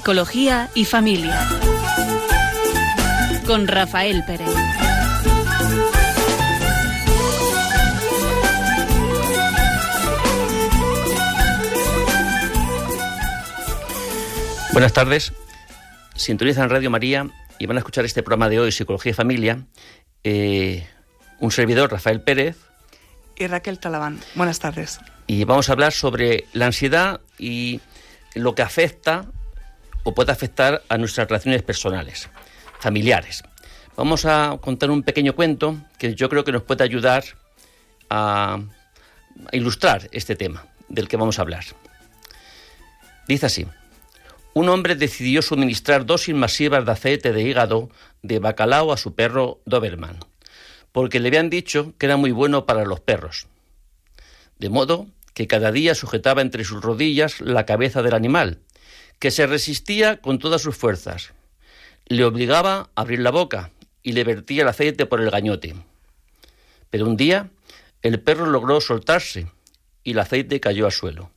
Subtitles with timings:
[0.00, 1.46] Psicología y familia.
[3.46, 4.48] Con Rafael Pérez.
[14.72, 15.34] Buenas tardes.
[16.16, 19.66] Sintonizan Radio María y van a escuchar este programa de hoy, Psicología y Familia.
[20.24, 20.86] Eh,
[21.40, 22.56] un servidor, Rafael Pérez.
[23.36, 24.18] Y Raquel Talabán.
[24.34, 24.98] Buenas tardes.
[25.26, 27.82] Y vamos a hablar sobre la ansiedad y
[28.34, 29.26] lo que afecta
[30.02, 32.28] o puede afectar a nuestras relaciones personales,
[32.78, 33.42] familiares.
[33.96, 37.24] Vamos a contar un pequeño cuento que yo creo que nos puede ayudar
[38.08, 38.60] a,
[39.52, 41.64] ilustrar este tema del que vamos a hablar.
[43.28, 43.66] Dice así,
[44.54, 47.90] un hombre decidió suministrar dosis masivas de aceite de hígado
[48.22, 50.18] de bacalao a su perro Doberman,
[50.92, 53.46] porque le habían dicho que era muy bueno para los perros.
[54.58, 58.58] De modo que cada día sujetaba entre sus rodillas la cabeza del animal,
[59.20, 61.32] que se resistía con todas sus fuerzas.
[62.06, 63.70] Le obligaba a abrir la boca
[64.02, 65.76] y le vertía el aceite por el gañote.
[66.88, 67.50] Pero un día
[68.02, 69.46] el perro logró soltarse
[70.02, 71.30] y el aceite cayó al suelo.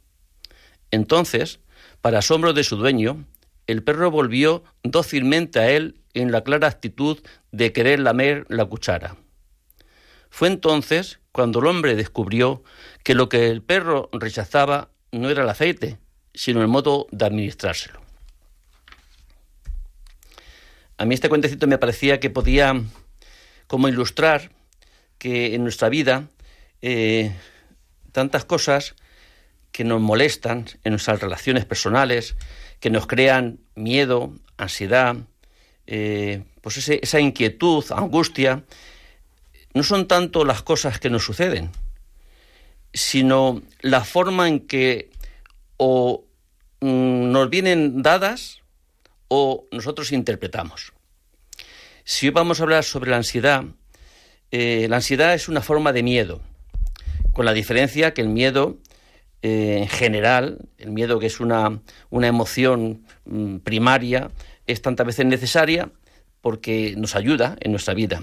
[0.90, 1.60] Entonces,
[2.02, 3.26] para asombro de su dueño,
[3.68, 7.20] el perro volvió dócilmente a él en la clara actitud
[7.52, 9.18] de querer lamer la cuchara.
[10.30, 12.64] Fue entonces cuando el hombre descubrió
[13.04, 15.98] que lo que el perro rechazaba no era el aceite,
[16.34, 18.02] sino el modo de administrárselo.
[20.98, 22.82] A mí este cuentecito me parecía que podía
[23.68, 24.52] como ilustrar
[25.18, 26.30] que en nuestra vida
[26.82, 27.36] eh,
[28.12, 28.96] tantas cosas
[29.72, 32.36] que nos molestan en nuestras relaciones personales,
[32.80, 35.16] que nos crean miedo, ansiedad,
[35.88, 38.64] eh, pues esa inquietud, angustia,
[39.74, 41.72] no son tanto las cosas que nos suceden,
[42.94, 45.10] sino la forma en que
[45.78, 46.26] o
[46.82, 48.62] mm, nos vienen dadas
[49.28, 50.94] o nosotros interpretamos.
[52.04, 53.64] Si vamos a hablar sobre la ansiedad,
[54.52, 56.42] eh, la ansiedad es una forma de miedo,
[57.32, 58.78] con la diferencia que el miedo
[59.42, 64.32] eh, en general, el miedo que es una, una emoción mm, primaria,
[64.68, 65.92] es tantas veces necesaria
[66.42, 68.22] porque nos ayuda en nuestra vida.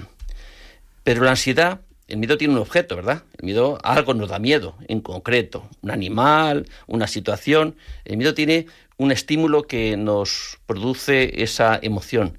[1.04, 1.80] Pero la ansiedad
[2.10, 3.22] el miedo tiene un objeto, ¿verdad?
[3.38, 7.76] El miedo algo nos da miedo, en concreto, un animal, una situación.
[8.04, 8.66] El miedo tiene
[8.96, 12.36] un estímulo que nos produce esa emoción.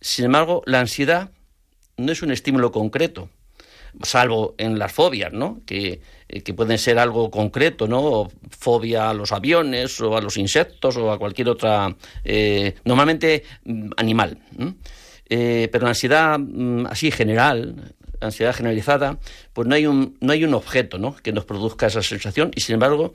[0.00, 1.30] Sin embargo, la ansiedad
[1.96, 3.30] no es un estímulo concreto,
[4.02, 5.62] salvo en las fobias, ¿no?
[5.64, 8.30] Que, eh, que pueden ser algo concreto, ¿no?
[8.50, 13.90] Fobia a los aviones o a los insectos o a cualquier otra, eh, normalmente mm,
[13.96, 14.38] animal.
[15.28, 19.18] Eh, pero la ansiedad mm, así general, ansiedad generalizada,
[19.52, 21.16] pues no hay un, no hay un objeto ¿no?
[21.16, 23.12] que nos produzca esa sensación y sin embargo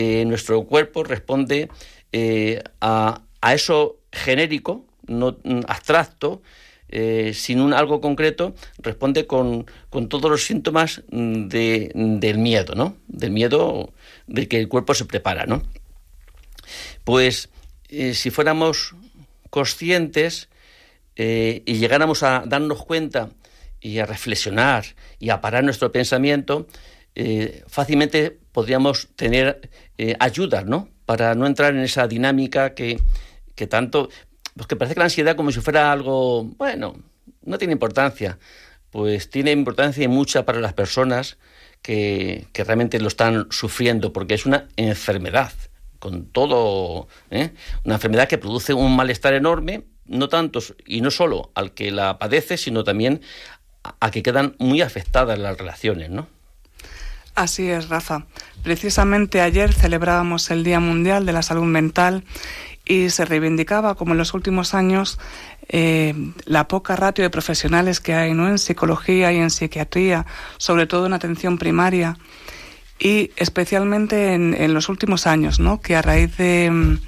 [0.00, 1.68] eh, nuestro cuerpo responde
[2.12, 6.40] eh, a, a, eso genérico, no mm, abstracto,
[6.88, 12.96] eh, sin un algo concreto, responde con, con todos los síntomas de, del miedo, ¿no?
[13.08, 13.92] Del miedo
[14.28, 15.64] de que el cuerpo se prepara, ¿no?
[17.02, 17.48] Pues
[17.88, 18.94] si fuéramos
[19.50, 20.48] conscientes
[21.16, 23.30] y llegáramos a darnos cuenta
[23.80, 24.84] y a reflexionar
[25.18, 26.66] y a parar nuestro pensamiento,
[27.14, 30.16] eh, fácilmente podríamos tener eh,
[30.66, 30.88] ¿no?
[31.06, 33.00] Para no entrar en esa dinámica que,
[33.54, 34.08] que tanto...
[34.54, 36.96] Pues que parece que la ansiedad como si fuera algo, bueno,
[37.44, 38.38] no tiene importancia.
[38.90, 41.38] Pues tiene importancia y mucha para las personas
[41.82, 45.52] que, que realmente lo están sufriendo, porque es una enfermedad,
[45.98, 47.50] con todo, ¿eh?
[47.84, 52.18] una enfermedad que produce un malestar enorme, no tanto y no solo al que la
[52.18, 53.20] padece, sino también
[54.00, 56.26] a que quedan muy afectadas las relaciones, ¿no?
[57.34, 58.26] Así es, Rafa.
[58.64, 62.24] Precisamente ayer celebrábamos el Día Mundial de la Salud Mental
[62.84, 65.20] y se reivindicaba, como en los últimos años,
[65.68, 66.14] eh,
[66.46, 68.48] la poca ratio de profesionales que hay ¿no?
[68.48, 70.26] en psicología y en psiquiatría,
[70.56, 72.16] sobre todo en atención primaria,
[72.98, 75.80] y especialmente en, los últimos años, ¿no?
[75.80, 76.98] que a raíz de,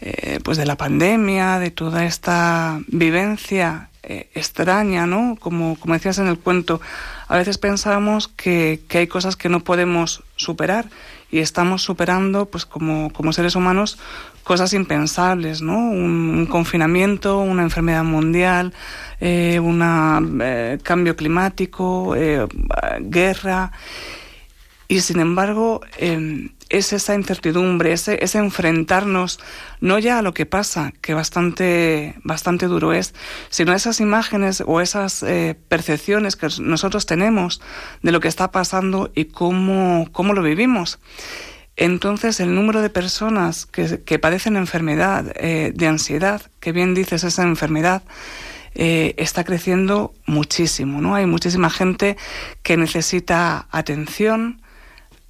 [0.00, 5.36] eh, pues de la pandemia, de toda esta vivencia eh, extraña, ¿no?
[5.40, 6.80] Como, como decías en el cuento,
[7.26, 10.90] a veces pensamos que, que, hay cosas que no podemos superar
[11.30, 13.98] y estamos superando, pues como, como seres humanos,
[14.42, 15.78] cosas impensables, ¿no?
[15.78, 18.74] Un, confinamiento, una enfermedad mundial,
[19.20, 19.80] eh, un
[20.42, 22.14] eh, cambio climático,
[23.00, 23.72] guerra.
[24.88, 29.40] Y sin embargo, em, es esa incertidumbre, ese, ese, enfrentarnos
[29.80, 33.14] no ya a lo que pasa, que bastante, bastante duro es,
[33.48, 37.60] sino a esas imágenes o esas eh, percepciones que nosotros tenemos
[38.02, 40.98] de lo que está pasando y cómo, cómo lo vivimos.
[41.76, 47.24] Entonces, el número de personas que, que padecen enfermedad eh, de ansiedad, que bien dices
[47.24, 48.02] esa enfermedad,
[48.76, 51.14] eh, está creciendo muchísimo, ¿no?
[51.14, 52.16] Hay muchísima gente
[52.64, 54.62] que necesita atención,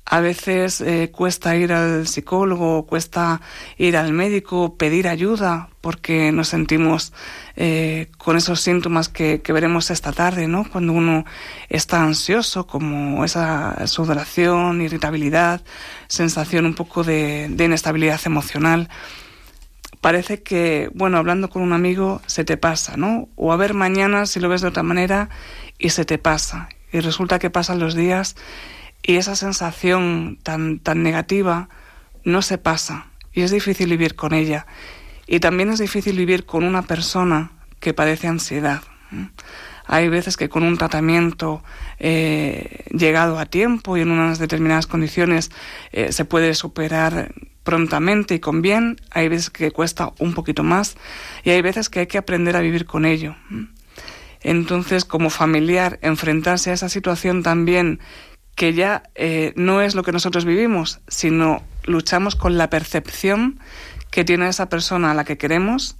[0.07, 3.41] a veces eh, cuesta ir al psicólogo, cuesta
[3.79, 7.15] ir al médico, pedir ayuda, porque nos sentimos
[7.57, 10.69] eh, con esos síntomas que, veremos esta tarde, ¿no?
[10.71, 11.25] Cuando uno
[11.71, 15.63] está ansioso, como esa sudoración, irritabilidad,
[16.09, 18.91] sensación un poco de, de inestabilidad emocional.
[20.03, 23.31] Parece que, bueno, hablando con un amigo se te pasa, ¿no?
[23.37, 25.31] O a ver mañana si lo ves de otra manera
[25.79, 26.69] y se te pasa.
[26.93, 28.37] Y resulta que pasan los días
[29.07, 31.69] y esa sensación tan, tan negativa
[32.25, 34.67] no se pasa y es difícil vivir con ella.
[35.27, 38.83] Y también es difícil vivir con una persona que padece ansiedad.
[39.87, 41.63] Hay veces que con un tratamiento
[41.99, 45.51] eh, llegado a tiempo y en unas determinadas condiciones
[45.93, 50.97] eh, se puede superar prontamente y con bien, hay veces que cuesta un poquito más
[51.43, 53.37] y hay veces que hay que aprender a vivir con ello.
[54.41, 58.01] Entonces, como familiar, enfrentarse a esa situación también
[58.55, 63.61] que ya eh, no es lo que nosotros vivimos, sino luchamos con la percepción
[64.11, 65.97] que tiene esa persona a la que queremos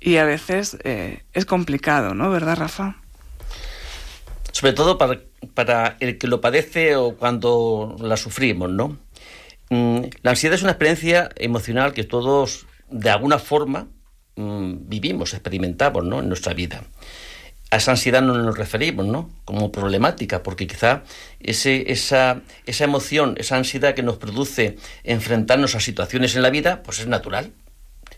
[0.00, 2.30] y a veces eh, es complicado, ¿no?
[2.30, 2.96] ¿Verdad, Rafa?
[4.52, 5.20] Sobre todo para,
[5.52, 8.98] para el que lo padece o cuando la sufrimos, ¿no?
[9.70, 13.88] Mm, la ansiedad es una experiencia emocional que todos, de alguna forma,
[14.36, 16.20] mm, vivimos, experimentamos, ¿no?
[16.20, 16.82] En nuestra vida
[17.70, 19.30] a esa ansiedad no nos referimos, ¿no?
[19.44, 21.02] Como problemática, porque quizá
[21.40, 26.82] ese, esa, esa emoción, esa ansiedad que nos produce enfrentarnos a situaciones en la vida,
[26.82, 27.52] pues es natural.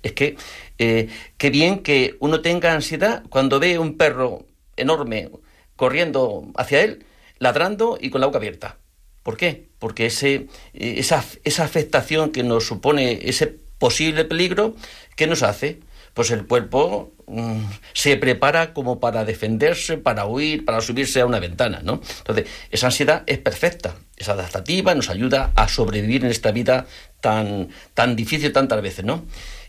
[0.02, 0.36] Es que
[0.78, 1.08] eh,
[1.38, 4.46] qué bien que uno tenga ansiedad cuando ve un perro
[4.76, 5.30] enorme
[5.74, 7.06] corriendo hacia él,
[7.38, 8.78] ladrando y con la boca abierta.
[9.22, 9.68] ¿Por qué?
[9.78, 13.46] Porque ese, eh, esa, esa afectación que nos supone ese
[13.78, 14.74] posible peligro,
[15.16, 15.80] ¿qué nos hace?
[16.16, 17.60] Pues el cuerpo mm,
[17.92, 22.00] se prepara como para defenderse, para huir, para subirse a una ventana, ¿no?
[22.18, 26.86] Entonces, esa ansiedad es perfecta, es adaptativa, nos ayuda a sobrevivir en esta vida
[27.20, 29.26] tan, tan difícil tantas veces, ¿no?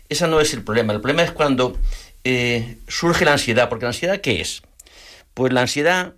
[0.08, 1.76] Ese no es el problema, el problema es cuando
[2.24, 4.62] eh, surge la ansiedad, porque la ansiedad, ¿qué es?
[5.34, 6.14] Pues la ansiedad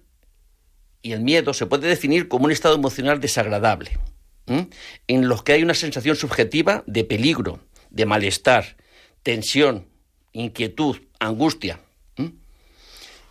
[1.03, 3.99] y el miedo se puede definir como un estado emocional desagradable,
[4.47, 7.59] en los que hay una sensación subjetiva de peligro,
[7.91, 8.77] de malestar,
[9.25, 9.90] tensión,
[10.33, 11.81] inquietud, angustia.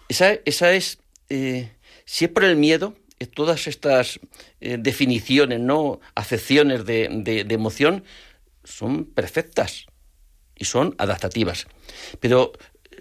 [0.07, 0.97] Esa, esa, es,
[1.29, 1.71] eh,
[2.03, 4.19] si es por el miedo, eh, todas estas
[4.59, 5.99] eh, definiciones, ¿no?
[6.15, 8.03] acepciones de, de, emoción,
[8.63, 9.85] son perfectas
[10.55, 11.67] y son adaptativas.
[12.19, 12.53] Pero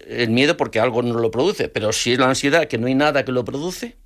[0.07, 2.95] el miedo porque algo no lo produce, pero si es la ansiedad que no hay
[2.95, 3.97] nada que lo produce,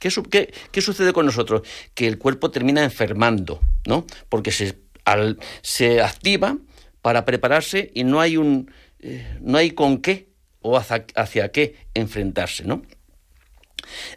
[0.00, 1.62] ¿qué, qué, qué sucede con nosotros?
[1.94, 4.06] Que el cuerpo termina enfermando, ¿no?
[4.28, 6.58] Porque se, al, se activa
[7.00, 8.70] para prepararse y no hay un,
[9.02, 10.30] eh, no hay con qué
[10.60, 12.82] o hacia, qué enfrentarse, ¿no?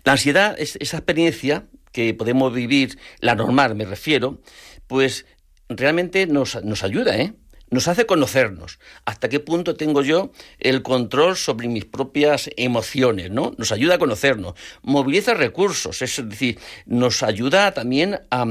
[0.03, 4.41] La ansiedad es esa experiencia que podemos vivir, la normal me refiero,
[4.87, 5.25] pues
[5.69, 7.33] realmente nos, nos ayuda, ¿eh?
[7.73, 13.55] nos hace conocernos hasta qué punto tengo yo el control sobre mis propias emociones, ¿no?
[13.57, 18.45] Nos ayuda a conocernos, moviliza recursos, es decir, nos ayuda también a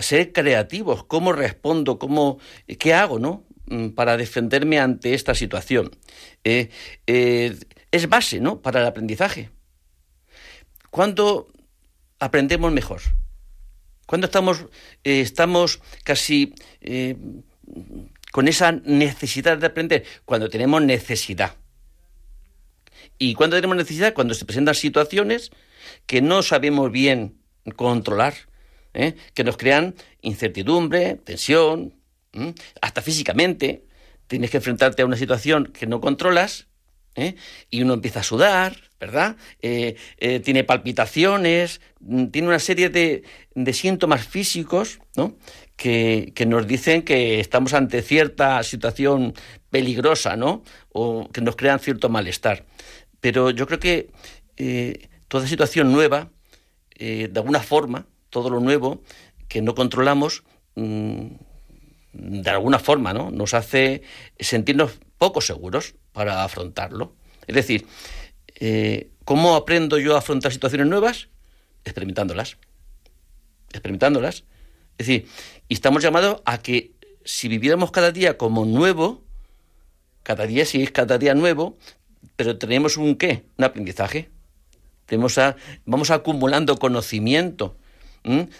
[0.00, 2.38] ser creativos, cómo respondo, cómo
[2.78, 3.44] qué hago, ¿no?
[3.68, 5.90] Mm, para defenderme ante esta situación.
[6.44, 6.70] Eh,
[7.08, 7.58] eh,
[7.90, 8.62] es base, ¿no?
[8.62, 9.50] Para el aprendizaje.
[10.90, 11.48] ¿Cuándo
[12.20, 13.02] aprendemos mejor?
[14.06, 14.66] ¿Cuándo estamos,
[15.02, 16.54] eh, estamos casi
[18.30, 20.04] con esa necesidad de aprender?
[20.24, 21.56] Cuando tenemos necesidad.
[23.18, 24.14] ¿Y cuándo tenemos necesidad?
[24.14, 25.50] Cuando se presentan situaciones
[26.06, 27.40] que no sabemos bien
[27.74, 28.34] controlar,
[28.92, 31.95] que nos crean incertidumbre, tensión,
[32.80, 33.84] hasta físicamente,
[34.26, 36.66] tienes que enfrentarte a una situación que no controlas
[37.16, 37.34] ¿eh?
[37.70, 39.36] y uno empieza a sudar, ¿verdad?
[39.60, 43.22] Eh, eh, tiene palpitaciones, mm, tiene una serie de,
[43.72, 45.36] síntomas físicos ¿no?
[45.76, 49.34] que, nos dicen que estamos ante cierta situación
[49.70, 50.62] peligrosa, ¿no?
[50.92, 52.64] O que nos crean cierto malestar.
[53.20, 54.10] Pero yo creo que
[55.28, 56.30] toda situación nueva,
[56.98, 59.02] de alguna forma, todo lo nuevo
[59.48, 60.44] que no controlamos,
[60.76, 61.26] mm,
[62.18, 63.30] de alguna forma, ¿no?
[63.30, 64.02] Nos hace
[64.38, 67.14] sentirnos poco seguros para afrontarlo.
[67.46, 67.86] Es decir,
[68.58, 71.28] eh, ¿cómo aprendo yo a afrontar situaciones nuevas?
[71.84, 72.56] Experimentándolas.
[73.70, 74.44] Experimentándolas.
[74.98, 75.28] Es decir,
[75.68, 76.92] y estamos llamados a que
[77.24, 79.22] si viviéramos cada día como nuevo,
[80.22, 81.76] cada día sí es cada día nuevo,
[82.36, 84.30] pero tenemos un qué, un aprendizaje.
[85.04, 87.76] Tenemos a, vamos acumulando conocimiento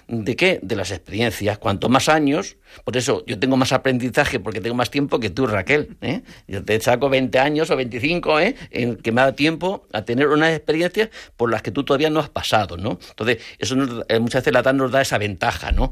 [0.07, 0.61] ¿De qué?
[0.63, 1.59] De las experiencias.
[1.59, 5.47] Cuanto más años, por eso yo tengo más aprendizaje porque tengo más tiempo que tú,
[5.47, 5.97] Raquel.
[6.03, 6.23] ¿eh?
[6.47, 8.55] Yo te saco 20 años o 25, ¿eh?
[8.71, 12.21] en que me da tiempo a tener unas experiencias por las que tú todavía no
[12.21, 12.99] has pasado, ¿no?
[13.11, 13.75] Entonces, eso
[14.09, 15.91] eh, muchas veces la edad nos da esa ventaja, ¿no?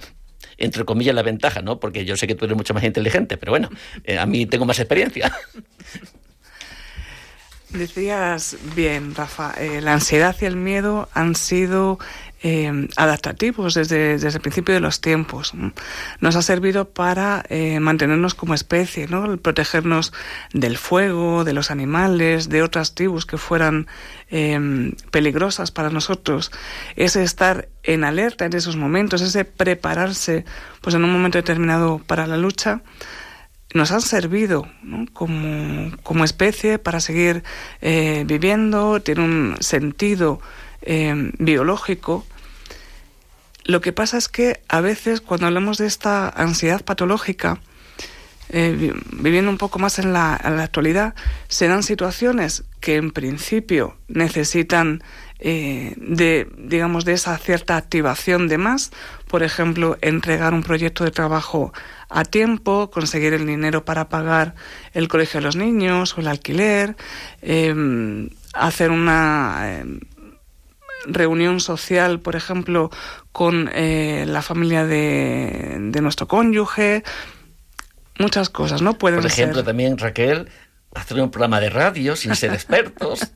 [0.56, 1.80] entre comillas, la ventaja, ¿no?
[1.80, 3.70] Porque yo sé que tú eres mucho más inteligente, pero bueno,
[4.04, 5.32] eh, a mí tengo más experiencia.
[7.70, 11.98] Decías bien, Rafa, eh, la ansiedad y el miedo han sido
[12.46, 15.54] eh, adaptativos desde, desde, el principio de los tiempos.
[16.20, 19.38] Nos ha servido para eh, mantenernos como especie, ¿no?
[19.38, 20.12] protegernos
[20.52, 23.86] del fuego, de los animales, de otras tribus que fueran
[24.30, 26.52] eh, peligrosas para nosotros.
[26.96, 30.44] Ese estar en alerta en esos momentos, ese prepararse
[30.82, 32.82] pues en un momento determinado para la lucha
[33.72, 34.68] nos han servido
[35.14, 37.42] como, como, especie para seguir
[37.80, 40.40] eh, viviendo, tiene un sentido
[40.82, 42.26] eh, biológico.
[43.64, 47.60] Lo que pasa es que a veces cuando hablamos de esta ansiedad patológica,
[48.50, 51.14] eh, viviendo un poco más en la, en la, actualidad,
[51.48, 55.02] se dan situaciones que en principio necesitan
[55.44, 58.92] de, digamos, de esa cierta activación de más,
[59.28, 61.72] por ejemplo, entregar un proyecto de trabajo
[62.08, 64.54] a tiempo, conseguir el dinero para pagar
[64.92, 66.96] el colegio de los niños o el alquiler,
[67.42, 70.00] em, hacer una em,
[71.06, 72.90] reunión social, por ejemplo,
[73.34, 77.02] con eh, la familia de, de, nuestro cónyuge,
[78.16, 78.94] muchas cosas, ¿no?
[78.94, 80.48] Pueden por ejemplo, también, Raquel,
[80.94, 83.32] hacer un programa de radio sin ser expertos,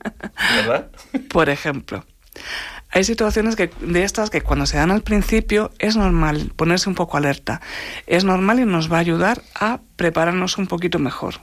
[0.55, 0.89] ¿verdad?
[1.27, 2.05] Por ejemplo
[2.91, 6.95] hay situaciones que, de estas que cuando se dan al principio es normal ponerse un
[6.95, 7.61] poco alerta.
[8.07, 11.35] Es normal y nos va a ayudar a prepararnos un poquito mejor.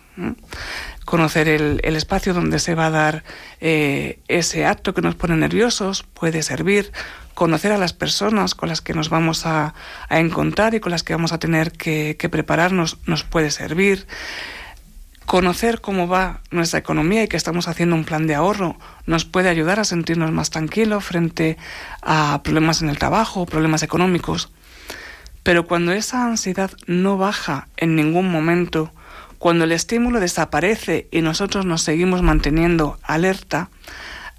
[1.07, 3.25] Conocer el, el, espacio donde se va a dar
[3.63, 6.93] eh, ese acto que nos pone nerviosos puede servir.
[7.33, 9.73] Conocer a las personas con las que nos vamos a,
[10.11, 14.07] a encontrar y con las que vamos a tener que, que prepararnos nos puede servir
[15.27, 19.49] conocer cómo va nuestra economía y que estamos haciendo un plan de ahorro nos puede
[19.49, 21.59] ayudar a sentirnos más tranquilos frente
[22.01, 24.51] a problemas en el trabajo, problemas económicos.
[25.43, 28.93] Pero cuando esa ansiedad no baja en ningún momento,
[29.47, 33.71] cuando el estímulo desaparece y nosotros nos seguimos manteniendo alerta,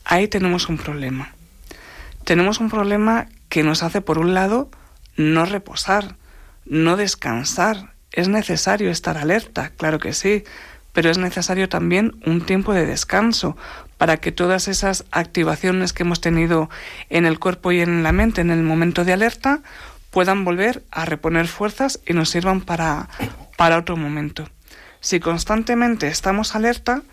[0.03, 1.31] ahí tenemos un problema.
[2.25, 4.69] Tenemos un problema que nos hace, por un lado,
[5.15, 6.17] no reposar,
[6.65, 7.93] no descansar.
[8.11, 10.43] Es necesario estar alerta, claro que sí,
[10.91, 13.55] pero es necesario también un tiempo de descanso
[13.97, 16.69] para que todas esas activaciones que hemos tenido
[17.09, 19.61] en el cuerpo y en la mente en el momento de alerta
[20.11, 23.07] puedan volver a reponer fuerzas y nos sirvan para,
[23.55, 24.49] para otro momento.
[24.99, 27.03] Si constantemente estamos alerta,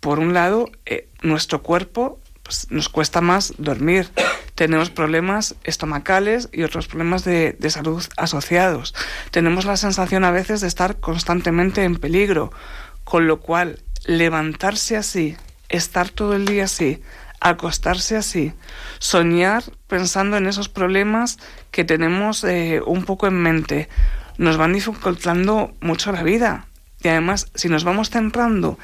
[0.00, 4.10] por un lado, eh, nuestro cuerpo pues, nos cuesta más dormir,
[4.54, 8.94] tenemos problemas estomacales y otros problemas de, de, salud asociados.
[9.30, 12.52] Tenemos la sensación a veces de estar constantemente en peligro.
[13.04, 15.36] Con lo cual, levantarse así,
[15.68, 17.02] estar todo el día así,
[17.40, 18.52] acostarse así,
[18.98, 21.38] soñar pensando en esos problemas
[21.70, 23.88] que tenemos eh, un poco en mente,
[24.36, 26.67] nos van dificultando mucho la vida.
[27.02, 28.78] Y además, si nos vamos centrando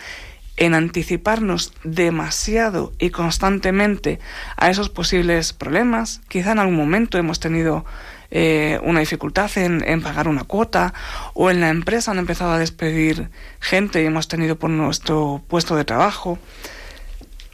[0.57, 4.21] en anticiparnos demasiado y constantemente
[4.57, 7.85] a esos posibles problemas, quizá en algún momento hemos tenido
[8.31, 10.95] eh, una dificultad en, pagar una cuota
[11.35, 13.31] o en la empresa han empezado a despedir
[13.61, 16.39] gente y hemos tenido por nuestro puesto de trabajo.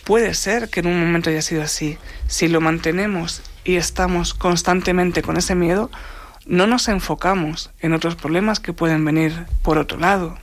[0.04, 1.98] Puede ser que en un momento haya sido así.
[2.26, 5.90] Si lo mantenemos y estamos constantemente con ese miedo,
[6.46, 10.38] no nos enfocamos en otros problemas que pueden venir por otro lado.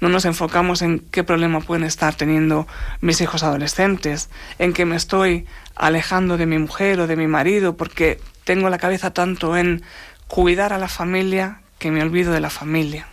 [0.00, 2.66] No nos enfocamos en qué problema pueden estar teniendo
[3.00, 7.76] mis hijos adolescentes, en que me estoy alejando de mi mujer o de mi marido
[7.76, 9.82] porque tengo la cabeza tanto en
[10.28, 13.06] cuidar a la familia que me olvido de la familia.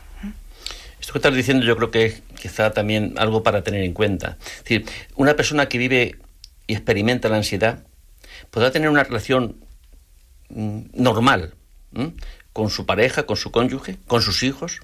[1.00, 4.38] Esto que estás diciendo yo creo que es quizá también algo para tener en cuenta.
[4.40, 6.16] Es decir, una persona que vive
[6.68, 7.84] y experimenta la ansiedad
[8.52, 9.58] podrá tener una relación
[10.50, 10.82] mm,
[12.54, 14.82] con su pareja, con su cónyuge, con sus hijos.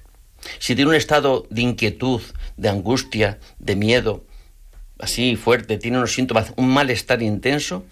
[0.58, 2.20] Si tiene un estado de inquietud,
[2.56, 4.24] de angustia, de miedo,
[4.98, 7.84] así fuerte, tiene unos síntomas, un malestar intenso,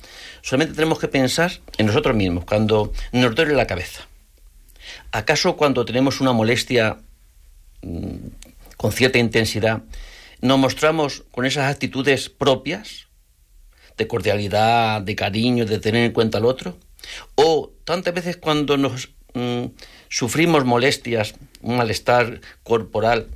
[0.42, 4.06] solamente tenemos que pensar en nosotros mismos, cuando nos duele la cabeza.
[5.12, 6.98] ¿Acaso cuando tenemos una molestia
[7.82, 8.16] mm,
[8.76, 9.82] con cierta intensidad,
[10.40, 13.08] nos mostramos con esas actitudes propias
[13.96, 16.78] de cordialidad, de cariño, de tener en cuenta al otro?
[17.34, 19.64] ¿O tantas veces cuando nos mm,
[20.10, 23.28] sufrimos molestias, un malestar corporal,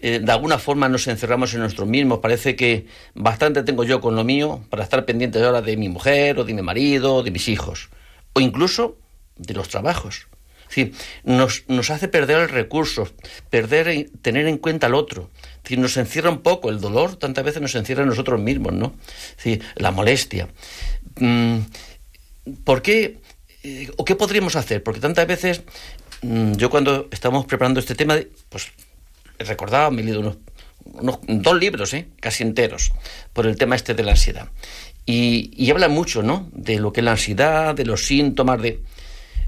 [0.00, 2.20] eh, de alguna forma nos encerramos en nosotros mismos.
[2.20, 6.38] Parece que bastante tengo yo con lo mío para estar pendiente ahora de mi mujer
[6.38, 7.90] o de mi marido o de mis hijos.
[8.32, 8.96] O incluso
[9.36, 10.28] de los trabajos.
[10.74, 10.92] Es
[11.24, 13.06] nos, hace perder el recurso,
[13.50, 15.28] perder, tener en cuenta al otro.
[15.62, 18.94] Es nos encierra un poco el dolor, tantas veces nos encierra en nosotros mismos, ¿no?
[19.44, 20.48] Es la molestia.
[21.16, 21.58] Mm,
[22.64, 23.18] ¿Por qué?
[23.62, 24.82] Eh, ¿O qué podríamos hacer?
[24.82, 25.62] Porque tantas veces,
[26.22, 28.68] mm, yo cuando estamos preparando este tema, pues
[29.38, 32.08] he recordado, me he leído unos, dos libros, ¿eh?
[32.20, 32.92] casi enteros,
[33.32, 34.48] por el tema este de la ansiedad.
[35.04, 36.48] Y, y habla mucho, ¿no?
[36.52, 38.82] De lo que es la ansiedad, de los síntomas, de...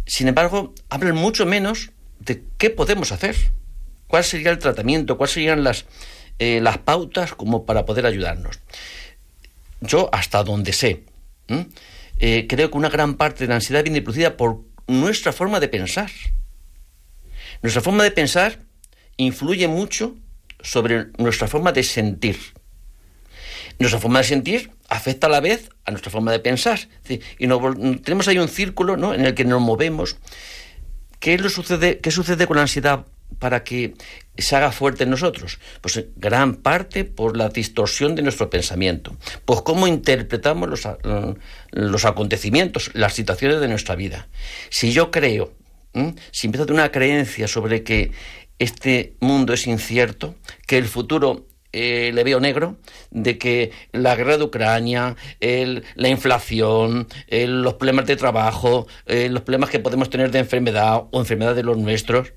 [0.06, 3.36] Sin embargo, hablan mucho menos de qué podemos hacer,
[4.08, 5.86] cuál sería el tratamiento, cuáles serían las,
[6.38, 8.60] eh, las pautas como para poder ayudarnos.
[9.80, 11.04] Yo, hasta donde sé,
[12.48, 16.10] creo que una gran parte de la ansiedad viene producida por nuestra forma de pensar.
[17.62, 18.60] Nuestra forma de pensar
[19.16, 20.16] influye mucho
[20.60, 22.38] sobre nuestra forma de sentir.
[23.78, 26.78] Nuestra forma de sentir afecta a la vez a nuestra forma de pensar.
[27.08, 27.48] Y
[27.98, 29.14] tenemos ahí un círculo ¿no?
[29.14, 30.16] en el que nos movemos.
[31.18, 33.06] ¿Qué, sucede, ¿Qué sucede con la ansiedad
[33.38, 33.94] para que
[34.36, 35.58] se haga fuerte en nosotros?
[35.80, 39.16] Pues gran parte por la distorsión de nuestro pensamiento.
[39.44, 40.88] Pues cómo interpretamos los,
[41.70, 44.28] los acontecimientos, las situaciones de nuestra vida.
[44.70, 45.52] Si yo creo,
[46.30, 48.12] si empiezo a tener una creencia sobre que
[48.58, 50.36] este mundo es incierto,
[50.66, 52.76] que el futuro eh, le veo negro
[53.10, 59.70] de que la guerra de Ucrania, la inflación, los problemas de trabajo, eh, los problemas
[59.70, 62.34] que podemos tener de enfermedad o enfermedad de los nuestros,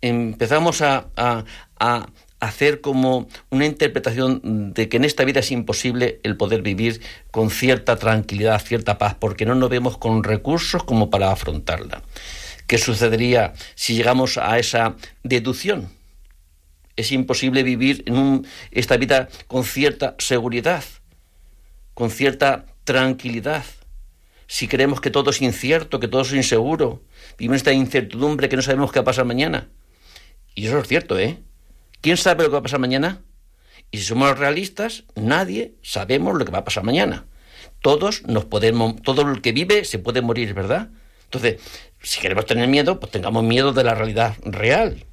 [0.00, 1.06] empezamos a,
[2.40, 7.00] hacer como una interpretación de que en esta vida es imposible el poder vivir
[7.32, 12.02] con cierta tranquilidad, cierta paz, porque no nos vemos con recursos como para afrontarla.
[12.68, 15.98] ¿Qué sucedería si llegamos a esa deducción?
[16.98, 20.82] es imposible vivir en esta vida con cierta seguridad,
[21.94, 23.64] con cierta tranquilidad.
[24.48, 27.02] Si creemos que todo es incierto, que todo es inseguro,
[27.38, 29.68] vivimos esta incertidumbre que no sabemos qué va a pasar mañana.
[30.58, 31.38] Y eso es cierto, ¿eh?
[32.00, 33.22] ¿Quién sabe lo que va a pasar mañana?
[33.92, 37.26] Y si somos realistas, nadie sabemos lo que va a pasar mañana.
[37.80, 40.88] Todos nos podemos, todo el que vive se puede morir, ¿verdad?
[41.26, 41.60] Entonces,
[42.02, 45.06] si queremos tener miedo, pues tengamos miedo de la realidad real,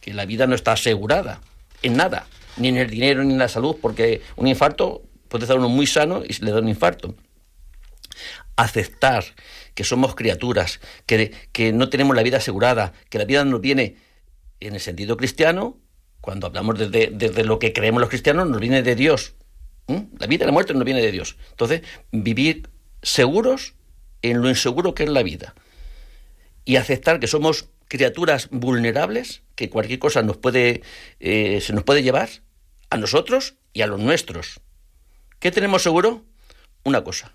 [0.00, 1.40] que la vida no está asegurada
[1.82, 5.58] en nada, ni en el dinero ni en la salud, porque un infarto puede estar
[5.58, 7.16] uno muy sano y se le da un infarto.
[8.54, 9.24] Aceptar
[9.74, 13.96] que somos criaturas, que, que no tenemos la vida asegurada, que la vida nos viene
[14.66, 15.78] en el sentido cristiano,
[16.20, 19.34] cuando hablamos desde, lo que creemos los cristianos, nos viene de Dios.
[20.18, 21.36] La vida y la muerte nos viene de Dios.
[21.50, 22.70] Entonces, vivir
[23.02, 23.74] seguros
[24.22, 25.54] en lo inseguro que es la vida.
[26.64, 30.82] Y aceptar que somos criaturas vulnerables que cualquier cosa nos puede,
[31.18, 32.28] eh, se nos puede llevar
[32.88, 34.60] a nosotros y a los nuestros.
[35.40, 36.24] ¿Qué tenemos seguro?
[36.84, 37.32] Una cosa,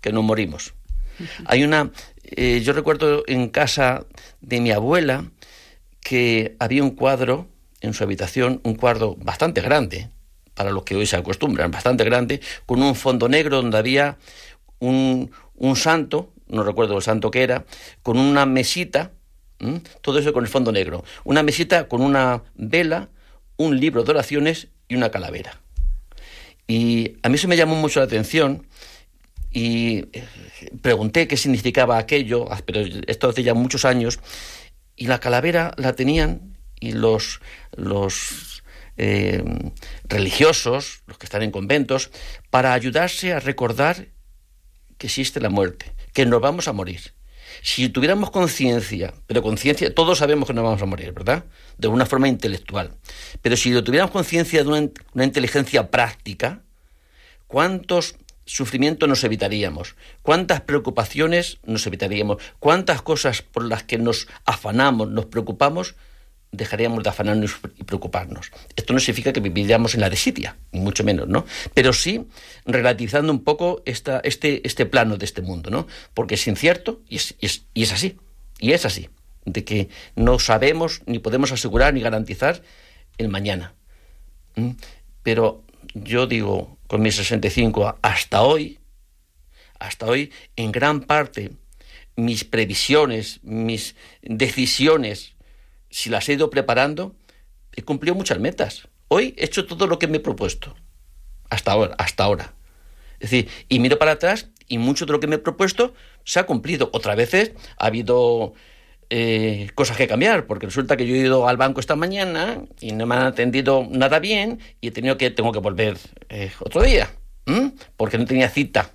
[0.00, 0.74] que nos morimos.
[1.44, 1.92] Hay una,
[2.24, 4.06] eh, yo recuerdo en casa
[4.40, 5.30] de mi abuela
[6.08, 7.48] que había un cuadro
[7.82, 10.08] en su habitación, un cuadro bastante grande,
[10.54, 14.16] para los que hoy se acostumbran, bastante grande, con un fondo negro donde había
[14.78, 17.66] un, un santo, no recuerdo el santo que era,
[18.02, 19.12] con una mesita.
[20.00, 21.04] Todo eso con el fondo negro.
[21.24, 23.10] Una mesita con una vela,
[23.58, 25.60] un libro de oraciones y una calavera.
[26.66, 28.66] Y a mí se me llamó mucho la atención
[29.50, 30.24] y eh,
[30.80, 34.20] pregunté qué significaba aquello, pero esto hace ya muchos años,
[34.98, 37.40] y la calavera la tenían y los,
[37.76, 38.62] los
[38.96, 39.42] eh,
[40.04, 42.10] religiosos, los que están en conventos,
[42.50, 44.08] para ayudarse a recordar
[44.98, 47.14] que existe la muerte, que nos vamos a morir.
[47.62, 51.44] Si tuviéramos conciencia, pero conciencia, todos sabemos que no vamos a morir, ¿verdad?
[51.76, 52.96] De una forma intelectual.
[53.40, 56.62] Pero si tuviéramos conciencia de una, inteligencia práctica,
[57.46, 58.16] ¿cuántos
[58.48, 59.94] sufrimientos nos evitaríamos?
[60.22, 62.42] ¿Cuántas preocupaciones nos evitaríamos?
[62.58, 65.94] ¿Cuántas cosas por las que nos afanamos, nos preocupamos,
[66.50, 68.50] dejaríamos de afanarnos y preocuparnos.
[68.74, 71.44] Esto no significa que viviríamos en la desidia, ni mucho menos, ¿no?
[71.74, 72.26] Pero sí
[72.64, 75.86] relativizando un poco esta, este, este plano de este mundo, ¿no?
[76.14, 77.34] Porque es incierto y es,
[77.74, 78.16] y es, así,
[78.58, 79.10] y es así,
[79.44, 82.62] de que no sabemos ni podemos asegurar ni garantizar
[83.18, 83.74] el mañana.
[85.22, 85.62] Pero
[85.94, 88.78] yo digo, con mis 65 hasta hoy,
[89.78, 91.52] hasta hoy, en gran parte,
[92.16, 95.34] mis previsiones, mis decisiones,
[95.90, 97.14] si las he ido preparando,
[97.74, 98.88] he cumplido muchas metas.
[99.08, 100.74] Hoy he hecho todo lo que me he propuesto.
[101.48, 102.54] Hasta ahora, hasta ahora.
[103.20, 106.40] Es decir, y miro para atrás y mucho de lo que me he propuesto se
[106.40, 106.90] ha cumplido.
[106.92, 108.52] Otras veces ha habido
[109.10, 112.92] eh, cosas que cambiar, porque resulta que yo he ido al banco esta mañana y
[112.92, 115.96] no me han atendido nada bien y he tenido que, tengo que volver
[116.28, 117.10] eh, otro día,
[117.96, 118.90] porque no tenía cita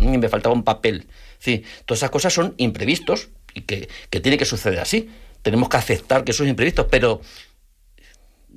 [0.00, 1.06] y me faltaba un papel.
[1.38, 5.10] Sí, todas esas cosas son imprevistos y que, que tiene que suceder así.
[5.42, 7.20] Tenemos que aceptar que son imprevistos, pero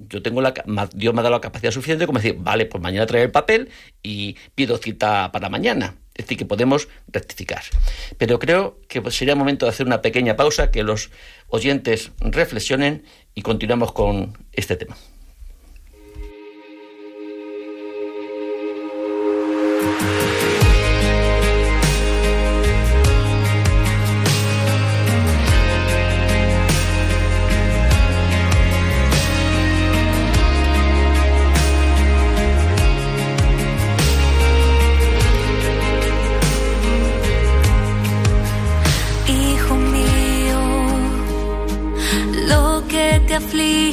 [0.09, 0.53] yo tengo la
[0.93, 3.69] Dios me ha dado la capacidad suficiente como decir, vale, pues mañana traer el papel
[4.03, 5.95] y pido cita para mañana.
[6.15, 7.61] Es decir, que podemos rectificar.
[8.17, 11.11] Pero creo que sería momento de hacer una pequeña pausa, que los
[11.49, 14.95] oyentes reflexionen y continuamos con este tema.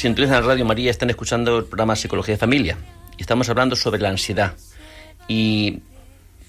[0.00, 2.78] Si entran en Radio María, están escuchando el programa Psicología de Familia.
[3.18, 4.54] Y estamos hablando sobre la ansiedad
[5.28, 5.82] y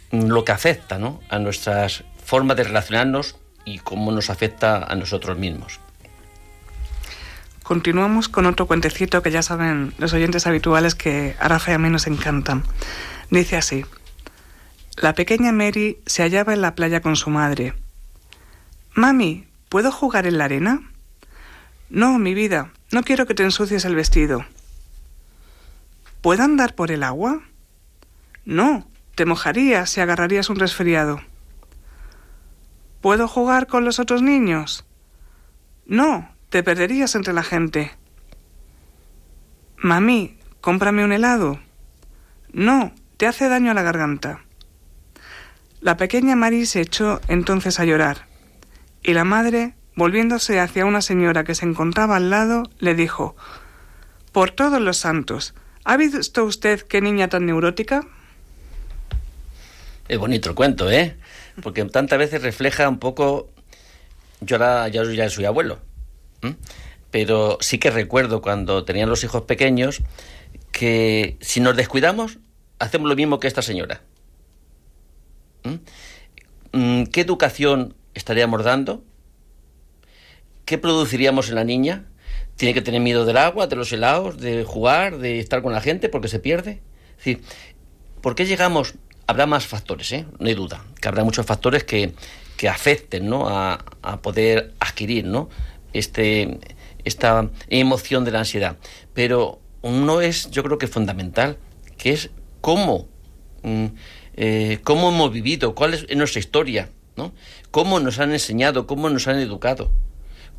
[0.09, 0.97] lo que afecta
[1.29, 3.35] a nuestras formas de relacionarnos
[3.65, 5.81] y cómo nos afecta a nosotros mismos.
[7.61, 11.77] Continuamos con otro cuentecito que ya saben los oyentes habituales que a Rafa y a
[11.77, 12.63] mí nos encantan.
[13.31, 13.83] Dice así:
[14.95, 17.73] La pequeña Mary se hallaba en la playa con su madre.
[18.93, 20.89] Mami, ¿puedo jugar en la arena?
[21.89, 24.45] No, mi vida, no quiero que te ensucies el vestido.
[26.21, 27.41] ¿Puedo andar por el agua?
[28.45, 31.21] No, te mojarías y agarrarías un resfriado.
[33.01, 34.85] ¿Puedo jugar con los otros niños?
[35.85, 37.91] No, te perderías entre la gente.
[39.77, 41.59] Mami, cómprame un helado.
[42.53, 44.41] No, te hace daño a la garganta.
[45.79, 48.27] La pequeña Mari se echó entonces a llorar,
[49.01, 53.35] y la madre Volviéndose hacia una señora que se encontraba al lado, le dijo
[54.31, 58.07] Por todos los santos, ¿ha visto usted qué niña tan neurótica?
[60.07, 61.17] Es bonito el cuento, ¿eh?
[61.61, 63.49] Porque tantas veces refleja un poco.
[64.39, 65.79] Yo ahora ya, soy abuelo.
[67.11, 70.01] Pero sí que recuerdo cuando tenían los hijos pequeños
[70.71, 72.39] que si nos descuidamos,
[72.79, 74.01] hacemos lo mismo que esta señora.
[76.73, 79.03] ¿Qué educación estaríamos dando
[80.71, 82.05] ¿qué produciríamos en la niña?
[82.55, 85.81] ¿Tiene que tener miedo del agua, de los helados, de jugar, de estar con la
[85.81, 86.81] gente porque se pierde?
[87.11, 87.41] Es decir,
[88.21, 88.93] ¿Por qué llegamos?
[89.27, 90.25] Habrá más factores, ¿eh?
[90.39, 92.13] no hay duda, que habrá muchos factores que,
[92.55, 93.49] que afecten ¿no?
[93.49, 95.49] a, a poder adquirir ¿no?
[95.91, 96.59] este,
[97.03, 98.77] esta emoción de la ansiedad.
[99.13, 101.57] Pero uno es, yo creo que fundamental,
[101.97, 102.29] que es
[102.61, 103.07] cómo,
[103.63, 103.85] mm,
[104.35, 107.33] eh, cómo hemos vivido, cuál es nuestra historia, ¿no?
[107.71, 109.91] cómo nos han enseñado, cómo nos han educado,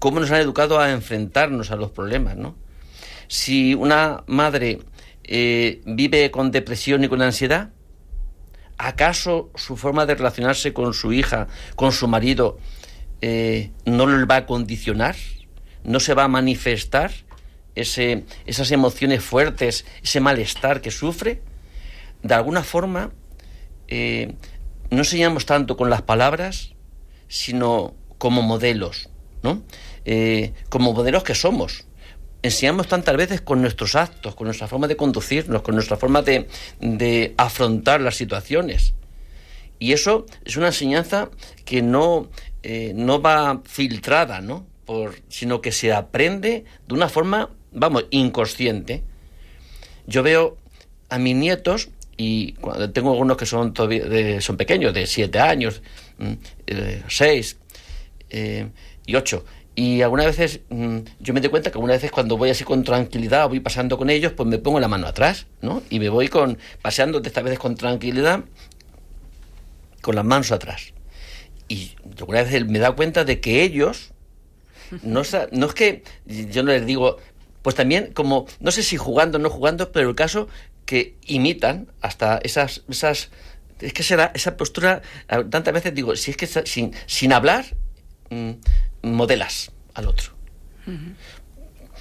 [0.03, 2.37] cómo nos han educado a enfrentarnos a los problemas.
[2.37, 2.57] ¿no?
[3.29, 4.81] Si una madre
[5.23, 7.71] eh, vive con depresión y con ansiedad,
[8.79, 12.59] ¿acaso su forma de relacionarse con su hija, con su marido,
[13.21, 15.15] eh, no lo va a condicionar?
[15.85, 17.12] ¿No se va a manifestar
[17.77, 21.43] esas emociones fuertes, ese malestar que sufre?
[22.25, 23.12] De alguna forma,
[23.87, 24.35] eh,
[24.91, 26.75] no enseñamos tanto con las palabras,
[27.29, 29.09] sino como modelos,
[29.45, 29.62] ¿no?
[30.05, 31.87] Eh, como modelos que somos
[32.43, 36.49] enseñamos tantas veces con nuestros actos, con nuestra forma de conducirnos, con nuestra forma de,
[36.81, 38.95] de afrontar las situaciones.
[39.79, 41.31] Y eso es una enseñanza
[41.65, 42.29] que no,
[42.62, 44.67] eh, no va filtrada, ¿no?
[44.85, 49.03] Por, sino que se aprende de una forma, vamos, inconsciente.
[50.07, 50.57] Yo veo
[51.09, 52.55] a mis nietos, y
[52.93, 55.83] tengo algunos que son, todavía, son pequeños, de siete años,
[56.19, 56.33] mm,
[58.35, 58.69] eh,
[59.05, 62.51] y ocho, y algunas veces mm, yo me doy cuenta que algunas veces cuando voy
[62.51, 65.83] así con tranquilidad voy pasando con ellos, pues me pongo la mano atrás, ¿no?
[65.89, 68.45] Y me voy con paseando de esta vez con tranquilidad,
[70.03, 70.93] con las manos atrás.
[71.69, 74.13] Y algunas veces me da cuenta de que ellos,
[75.03, 77.17] no, no es que yo no les digo,
[77.63, 80.49] pues también como, no sé si jugando o no jugando, pero el caso
[80.85, 83.31] que imitan hasta esas, esas
[83.81, 87.65] es que será esa postura, tantas veces digo, si es que sin, sin hablar,
[89.03, 90.33] modelas al otro.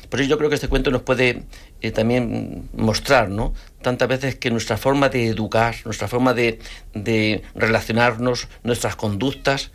[0.10, 1.44] Por eso yo creo que este cuento nos puede
[1.82, 3.54] eh, también mostrar, ¿no?
[3.82, 6.60] Tantas veces que nuestra forma de educar, nuestra forma de,
[6.94, 9.72] de relacionarnos, nuestras conductas,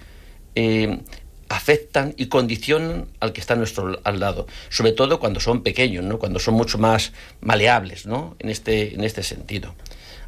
[0.55, 1.01] eh,
[1.49, 6.05] afectan y condicionan al que está a nuestro al lado, sobre todo cuando son pequeños,
[6.05, 6.19] ¿no?
[6.19, 8.37] cuando son mucho más maleables ¿no?
[8.41, 9.75] en, este, en este sentido.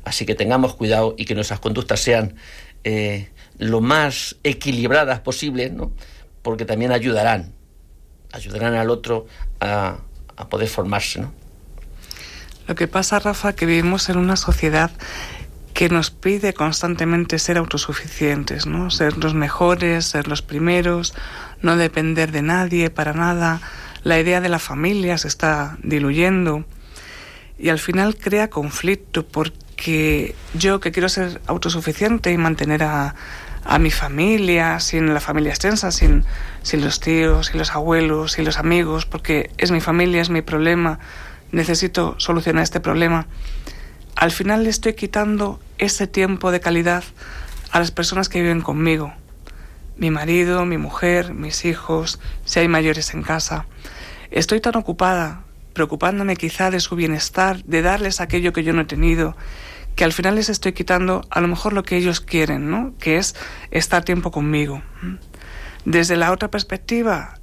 [0.04, 2.36] Así que tengamos cuidado y que nuestras conductas sean
[2.84, 5.92] eh, lo más equilibradas posible, ¿no?
[6.48, 7.52] Porque también ayudarán,
[8.32, 9.26] ayudarán al otro
[9.60, 9.98] a,
[10.48, 11.30] poder formarse, ¿no?
[12.66, 14.90] Lo que pasa, Rafa, que vivimos en una sociedad
[15.74, 18.90] que nos pide constantemente ser autosuficientes, ¿no?
[18.90, 21.12] Ser los mejores, ser los primeros,
[21.60, 23.60] no depender de nadie para nada.
[24.02, 26.64] La idea de la familia se está diluyendo
[27.58, 33.16] y al final crea conflicto porque yo que quiero ser autosuficiente y mantener a,
[33.68, 36.24] a mi familia, sin la familia extensa, sin,
[36.62, 40.40] sin los tíos, sin los abuelos, sin los amigos, porque es mi familia, es mi
[40.40, 40.98] problema,
[41.52, 43.26] necesito solucionar este problema.
[44.16, 47.04] Al final le estoy quitando ese tiempo de calidad
[47.70, 49.12] a las personas que viven conmigo.
[49.98, 53.66] Mi marido, mi mujer, mis hijos, si hay mayores en casa.
[54.30, 55.42] Estoy tan ocupada,
[55.74, 59.36] preocupándome quizá de su bienestar, de darles aquello que yo no he tenido,
[59.98, 62.94] que al final les estoy quitando a lo mejor lo que ellos quieren, ¿no?
[63.00, 63.34] Que es
[63.72, 64.80] estar tiempo conmigo.
[65.84, 67.40] Desde la otra perspectiva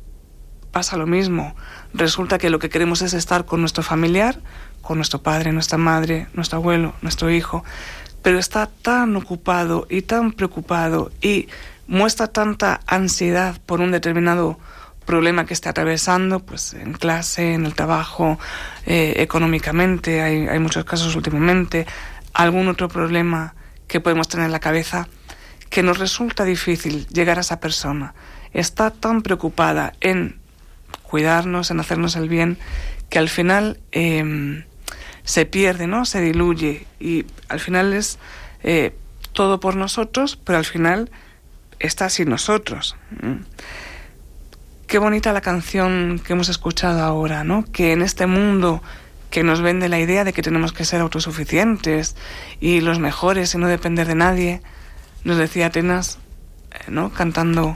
[0.72, 1.54] pasa lo mismo.
[1.94, 4.40] Resulta que lo que queremos es estar con nuestro familiar,
[4.82, 7.66] con nuestro padre, nuestra madre, nuestro abuelo, nuestro hijo,
[8.22, 11.50] pero está tan ocupado y tan preocupado y
[11.88, 14.58] muestra tanta ansiedad por un determinado
[15.06, 18.40] problema que esté atravesando, pues en clase, en el trabajo,
[18.88, 21.86] eh, económicamente, hay muchos casos últimamente,
[22.36, 23.56] algún otro problema
[23.88, 25.08] que podemos tener en la cabeza,
[25.70, 28.14] que nos resulta difícil llegar a esa persona.
[28.54, 30.40] Está tan preocupada en
[31.02, 32.58] cuidarnos, en hacernos el bien,
[33.10, 34.64] que al final em,
[35.24, 36.06] se pierde, ¿no?
[36.06, 38.20] Se diluye y al final es
[38.64, 38.96] eh,
[39.32, 41.10] todo por nosotros, pero al final
[41.80, 42.96] está sin nosotros.
[44.88, 47.64] Qué bonita la canción que hemos escuchado ahora, ¿no?
[47.72, 48.82] Que en este mundo
[49.36, 52.16] que nos vende la idea de que tenemos que ser autosuficientes
[52.62, 54.62] y los mejores y no depender de nadie,
[55.26, 56.20] nos decía Atenas,
[56.72, 57.12] eh, ¿no?
[57.12, 57.76] cantando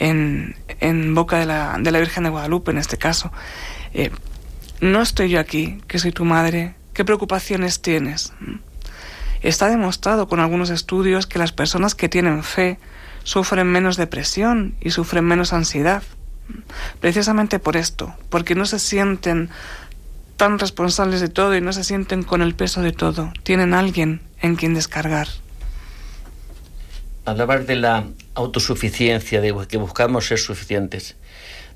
[0.00, 3.30] en, en boca de la, de la, Virgen de Guadalupe en este caso,
[3.94, 4.10] eh,
[4.80, 8.32] no estoy yo aquí, que soy tu madre, ¿qué preocupaciones tienes?
[9.40, 12.80] Está demostrado con algunos estudios que las personas que tienen fe
[13.22, 16.02] sufren menos depresión y sufren menos ansiedad.
[16.98, 19.50] Precisamente por esto, porque no se sienten
[20.38, 23.30] tan responsables de todo y no se sienten con el peso de todo.
[23.42, 25.28] Tienen alguien en quien descargar.
[27.26, 31.16] Hablabas de la autosuficiencia, de que buscamos ser suficientes.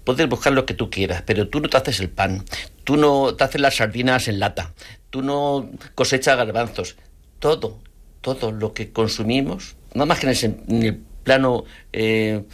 [0.04, 2.44] Puedes buscar lo que tú quieras, pero tú no te haces el pan,
[2.84, 4.72] tú no te haces las sardinas en lata,
[5.10, 6.96] tú no cosechas garbanzos.
[7.38, 7.82] Todo
[8.22, 12.44] todo lo que consumimos, nada más que en el, plano eh,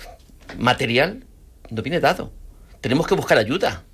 [0.59, 1.25] material,
[1.71, 2.33] no viene dado.
[2.81, 3.85] Tenemos que buscar ayuda.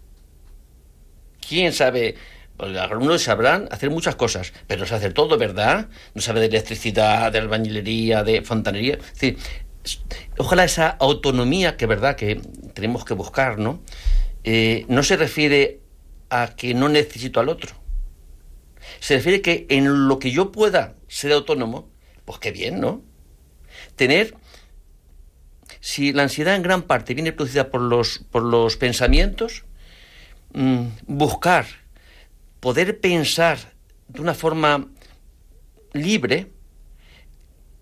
[1.48, 2.16] ¿Quién sabe?
[2.56, 5.88] Pues algunos sabrán hacer muchas cosas, pero no sabe hacer todo, ¿verdad?
[6.14, 8.98] No sabe de electricidad, de albañilería, de fontanería.
[10.38, 12.40] Ojalá esa autonomía que verdad que
[12.72, 13.82] tenemos que buscar, ¿no?
[14.44, 15.80] Eh, no se refiere
[16.30, 17.74] a que no necesito al otro.
[19.00, 21.90] Se refiere que en lo que yo pueda ser autónomo,
[22.24, 23.02] pues qué bien, ¿no?
[23.96, 24.34] Tener,
[25.80, 29.64] si la ansiedad en gran parte viene producida por los, por los pensamientos,
[30.54, 31.66] mm, buscar,
[32.60, 33.58] poder pensar
[34.08, 34.86] de una forma
[35.92, 36.50] libre,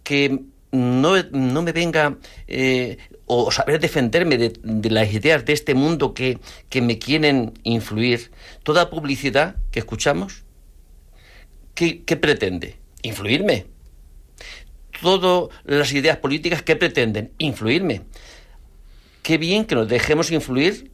[0.03, 0.41] que
[0.73, 6.39] no, me venga eh, o saber defenderme de, las ideas de este mundo que,
[6.81, 8.31] me quieren influir.
[8.63, 10.45] Toda publicidad que escuchamos,
[11.75, 12.77] ¿qué, pretende?
[13.03, 13.67] Influirme.
[15.01, 17.33] Todas las ideas políticas, ¿qué pretenden?
[17.39, 18.03] Influirme.
[19.23, 20.92] Qué bien que nos dejemos influir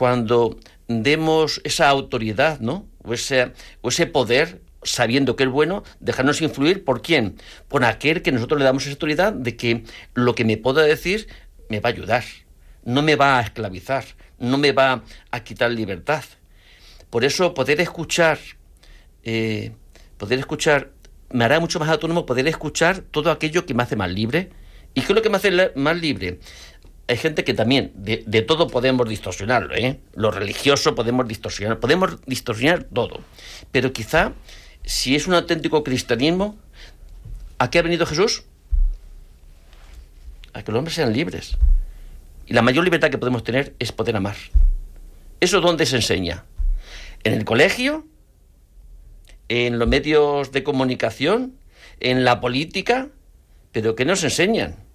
[0.00, 0.56] cuando
[0.88, 2.88] demos esa autoridad, ¿no?
[3.04, 7.36] O ese, o ese poder sabiendo que es bueno, dejarnos influir por quién?
[7.68, 9.84] Por aquel que nosotros le damos esa autoridad de que
[10.14, 11.28] lo que me pueda decir
[11.68, 12.24] me va a ayudar,
[12.82, 14.04] no me va a esclavizar,
[14.38, 16.24] no me va a quitar libertad.
[17.10, 18.38] Por eso poder escuchar,
[19.22, 19.72] eh,
[20.16, 20.92] poder escuchar,
[21.28, 24.48] me hará mucho más autónomo poder escuchar todo aquello que me hace más libre.
[24.94, 26.40] ¿Y qué es lo que me hace más libre?
[27.10, 29.98] Hay gente que también de, todo podemos distorsionarlo, ¿eh?
[30.14, 33.20] Lo religioso podemos distorsionar, podemos distorsionar todo.
[33.72, 34.32] Pero quizá
[34.84, 36.56] si es un auténtico cristianismo,
[37.58, 38.44] ¿a qué ha venido Jesús?
[40.52, 41.56] A que los hombres sean libres.
[42.46, 44.36] Y la mayor libertad que podemos tener es poder amar.
[45.40, 46.44] ¿Eso dónde se enseña?
[47.24, 48.06] ¿En el colegio?
[49.48, 51.56] ¿En los medios de comunicación?
[51.98, 53.08] ¿En la política?
[53.72, 54.89] ¿Pero qué nos enseñan?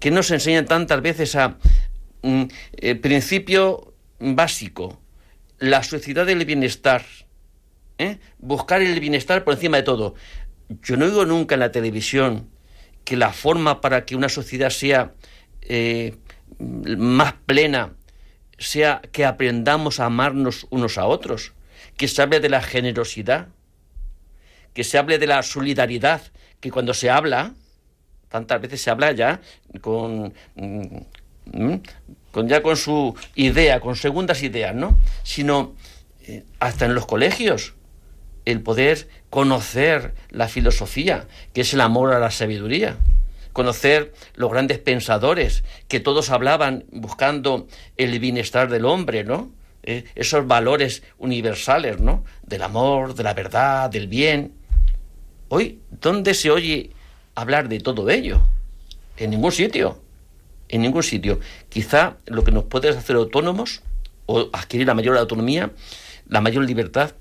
[0.00, 1.58] ¿Qué nos enseñan tantas veces a
[2.22, 2.44] mm,
[2.76, 5.00] eh, principio básico?
[5.58, 7.02] La sociedad del bienestar
[7.98, 8.18] ¿eh?
[8.38, 10.14] buscar el bienestar por encima de todo.
[10.82, 12.50] Yo no digo nunca en la televisión
[13.04, 15.14] que la forma para que una sociedad sea
[15.62, 16.16] eh,
[16.58, 17.94] más plena
[18.58, 21.52] sea que aprendamos a amarnos unos a otros,
[21.96, 23.48] que se hable de la generosidad,
[24.72, 26.22] que se hable de la solidaridad,
[26.60, 27.54] que cuando se habla,
[28.28, 29.40] tantas veces se habla ya
[29.80, 31.74] con, mm,
[32.32, 34.98] con ya con su idea, con segundas ideas, ¿no?
[35.22, 35.74] Sino
[36.26, 37.74] eh, hasta en los colegios
[38.44, 42.96] el poder conocer la filosofía, que es el amor a la sabiduría,
[43.52, 49.50] conocer los grandes pensadores que todos hablaban buscando el bienestar del hombre, ¿no?
[49.82, 52.24] Eh, esos valores universales, ¿no?
[52.42, 54.52] Del amor, de la verdad, del bien.
[55.48, 56.90] Hoy, ¿dónde se oye
[57.36, 58.40] hablar de todo ello?
[59.16, 60.02] En ningún sitio.
[60.68, 61.38] En ningún sitio.
[61.68, 63.82] Quizá lo que nos puede hacer autónomos
[64.26, 65.70] o adquirir la mayor autonomía,
[66.28, 67.12] la mayor libertad,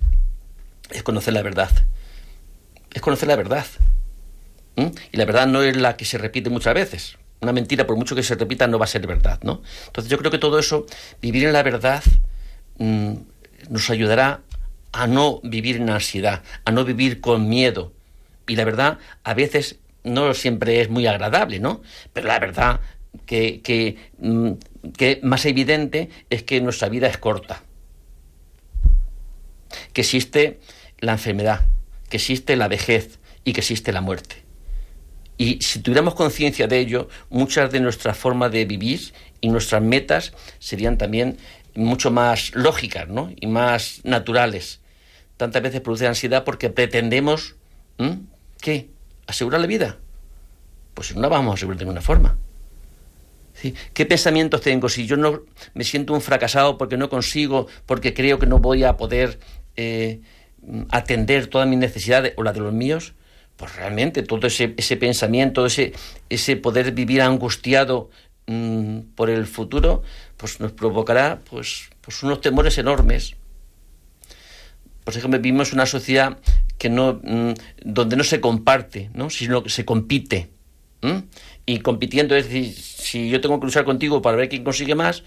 [0.90, 1.70] es conocer la verdad.
[2.92, 3.66] Es conocer la verdad.
[4.76, 7.18] Y la verdad no es la que se repite muchas veces.
[7.42, 9.62] Una mentira, por mucho que se repita, no va a ser verdad, ¿no?
[9.88, 10.86] Entonces yo creo que todo eso,
[11.22, 12.04] vivir en la verdad,
[12.78, 13.14] mm,
[13.70, 14.42] nos ayudará
[14.92, 17.92] a no vivir en ansiedad, a no vivir con miedo.
[18.48, 21.82] Y la verdad, a veces no siempre es muy agradable, ¿no?
[22.14, 22.80] Pero la verdad
[23.26, 24.52] que, mm,
[24.98, 27.64] que más evidente es que nuestra vida es corta.
[29.94, 30.60] Que existe
[31.00, 31.62] la enfermedad,
[32.10, 34.44] que existe la vejez y que existe la muerte.
[35.38, 40.32] Y si tuviéramos conciencia de ello, muchas de nuestras formas de vivir y nuestras metas
[40.60, 41.38] serían también
[41.76, 43.32] mucho más lógicas ¿no?
[43.36, 44.80] y más naturales.
[45.36, 47.56] Tantas veces produce ansiedad porque pretendemos,
[48.62, 48.90] ¿qué?
[49.28, 49.98] ¿Asegurar la vida?
[50.94, 52.38] Pues no la vamos a asegurar de ninguna forma.
[53.94, 54.90] ¿Qué pensamientos tengo?
[54.90, 58.84] Si yo no me siento un fracasado porque no consigo, porque creo que no voy
[58.84, 59.40] a poder
[59.78, 60.22] eh,
[60.90, 63.14] atender todas mis necesidades o las de los míos,
[63.56, 68.10] pues realmente todo ese, ese pensamiento, ese, poder vivir angustiado
[68.48, 70.04] mm, por el futuro,
[70.38, 73.36] pues nos provocará pues, pues unos temores enormes.
[75.06, 76.38] Por ejemplo, vivimos una sociedad
[76.78, 77.54] que no, mm,
[77.86, 79.30] donde no se comparte, ¿no?
[79.30, 80.50] sino que se compite.
[81.68, 85.24] Y compitiendo, es decir, si yo tengo que luchar contigo para ver quién consigue más,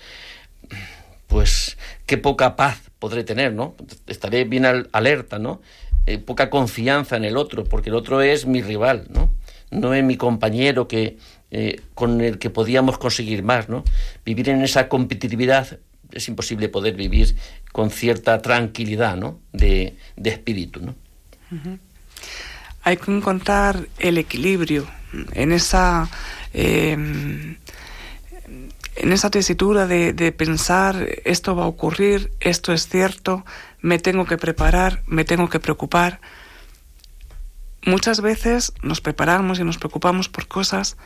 [1.29, 1.77] pues
[2.07, 3.77] qué poca paz podré tener, ¿no?
[4.09, 5.61] Estaré bien alerta, ¿no?
[6.07, 9.33] Eh, poca confianza en el otro, porque el otro es mi rival, ¿no?
[9.71, 11.19] No es mi compañero que,
[11.51, 13.85] eh, con el que podíamos conseguir más, ¿no?
[14.25, 15.79] Vivir en esa competitividad
[16.13, 17.37] es imposible poder vivir
[17.73, 19.41] con cierta tranquilidad, ¿no?
[19.53, 20.95] De, espíritu, ¿no?
[22.83, 24.87] hay que encontrar el equilibrio
[25.33, 26.09] en esa
[26.53, 27.57] em,
[28.97, 33.45] en esa tesitura de, de, pensar esto va a ocurrir, esto es cierto,
[33.81, 36.21] me tengo que preparar, me tengo que preocupar.
[37.85, 40.97] Muchas veces nos preparamos y nos preocupamos por cosas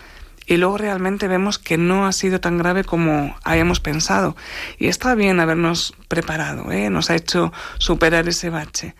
[0.47, 4.37] y luego realmente vemos que no ha sido tan grave como habíamos pensado.
[4.79, 6.91] Y está bien habernos preparado, ¿eh?
[6.91, 8.95] nos ha hecho superar ese bache.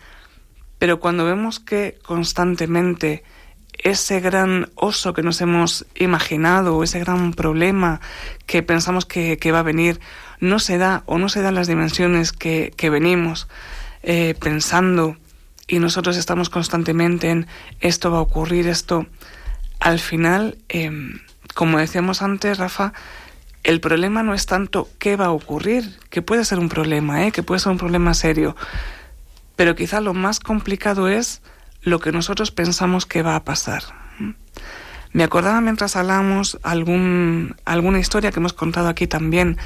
[0.79, 3.23] Pero cuando vemos que constantemente
[3.77, 8.01] ese gran oso que nos hemos imaginado, ese gran problema
[8.45, 9.99] que pensamos que, va a venir,
[10.39, 13.47] no se da o no se dan las dimensiones que, venimos
[14.03, 15.17] eh, pensando
[15.67, 17.47] y nosotros estamos constantemente en
[17.79, 19.07] esto va a ocurrir, esto,
[19.79, 21.19] al final, em,
[21.53, 22.93] como decíamos antes, Rafa,
[23.63, 27.31] el problema no es tanto qué va a ocurrir, que puede ser un problema, ¿eh?
[27.31, 28.55] que puede ser un problema serio,
[29.55, 31.41] pero quizá lo más complicado es
[31.81, 33.83] lo que nosotros pensamos que va a pasar.
[35.13, 39.57] Me acordaba mientras hablábamos algún, alguna historia que hemos contado aquí también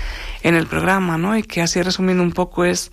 [0.44, 1.38] en el programa, ¿no?
[1.38, 2.92] Y que así resumiendo un poco es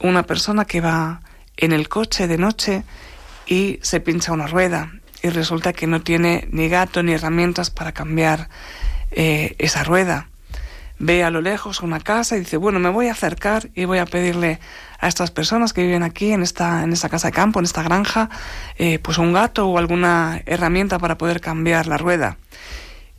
[0.00, 1.22] una persona que va
[1.56, 2.84] en el coche de noche
[3.46, 7.92] y se pincha una rueda y resulta que no tiene ni gato ni herramientas para
[7.92, 8.48] cambiar
[9.10, 10.28] eh, esa rueda.
[11.00, 13.98] Ve a lo lejos una casa y dice, bueno, me voy a acercar y voy
[13.98, 14.58] a pedirle
[14.98, 17.84] a estas personas que viven aquí en esta, en esta casa de campo, en esta
[17.84, 18.30] granja,
[18.78, 22.36] eh, pues un gato o alguna herramienta para poder cambiar la rueda.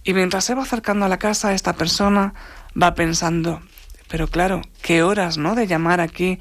[0.04, 2.34] Y mientras se va acercando a la casa, esta persona
[2.82, 3.62] va pensando,
[4.10, 5.56] pero claro, qué horas, ¿no?
[5.56, 6.40] De llamar aquí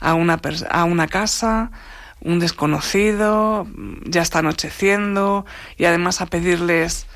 [0.00, 0.40] a una,
[0.70, 1.70] a una casa,
[2.20, 3.66] un desconocido,
[4.04, 5.46] ya está anocheciendo,
[5.76, 7.06] y además a pedirles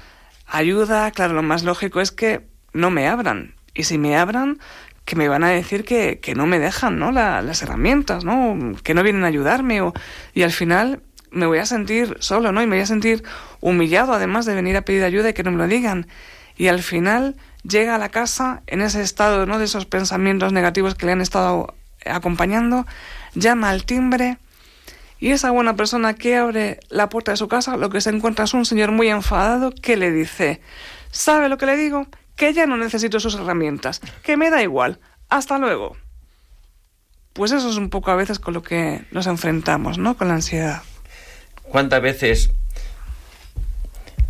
[0.47, 3.55] ayuda, claro, lo más lógico es que no me abran.
[3.75, 4.59] Y si me abran,
[5.05, 7.13] que me van a decir que, que no me dejan, ¿no?
[7.13, 8.75] las herramientas, ¿no?
[8.83, 9.81] Que no vienen a ayudarme
[10.33, 12.63] y al final me voy a sentir solo, ¿no?
[12.63, 13.23] Y me voy a sentir
[13.61, 16.07] humillado además de venir a pedir ayuda y que no me lo digan.
[16.57, 19.59] Y al final llega a la casa en ese estado, ¿no?
[19.59, 21.75] De esos pensamientos negativos que le han estado
[22.07, 22.87] acompañando,
[23.35, 24.39] llama al timbre
[25.21, 28.45] y esa buena persona que abre la puerta de su casa lo que se encuentra
[28.45, 30.61] es un señor muy enfadado que le dice,
[31.11, 32.07] ¿sabe lo que le digo?
[32.37, 34.99] que ya no necesito sus herramientas, que me da igual.
[35.29, 35.97] Hasta luego.
[37.33, 40.17] Pues eso es un poco a veces con lo que nos enfrentamos, ¿no?
[40.17, 40.83] Con la ansiedad.
[41.62, 42.51] ¿Cuántas veces,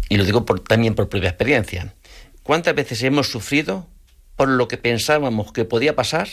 [0.08, 1.94] y lo digo por, también por propia experiencia,
[2.42, 3.86] cuántas veces hemos sufrido
[4.36, 6.28] por lo que pensábamos que podía pasar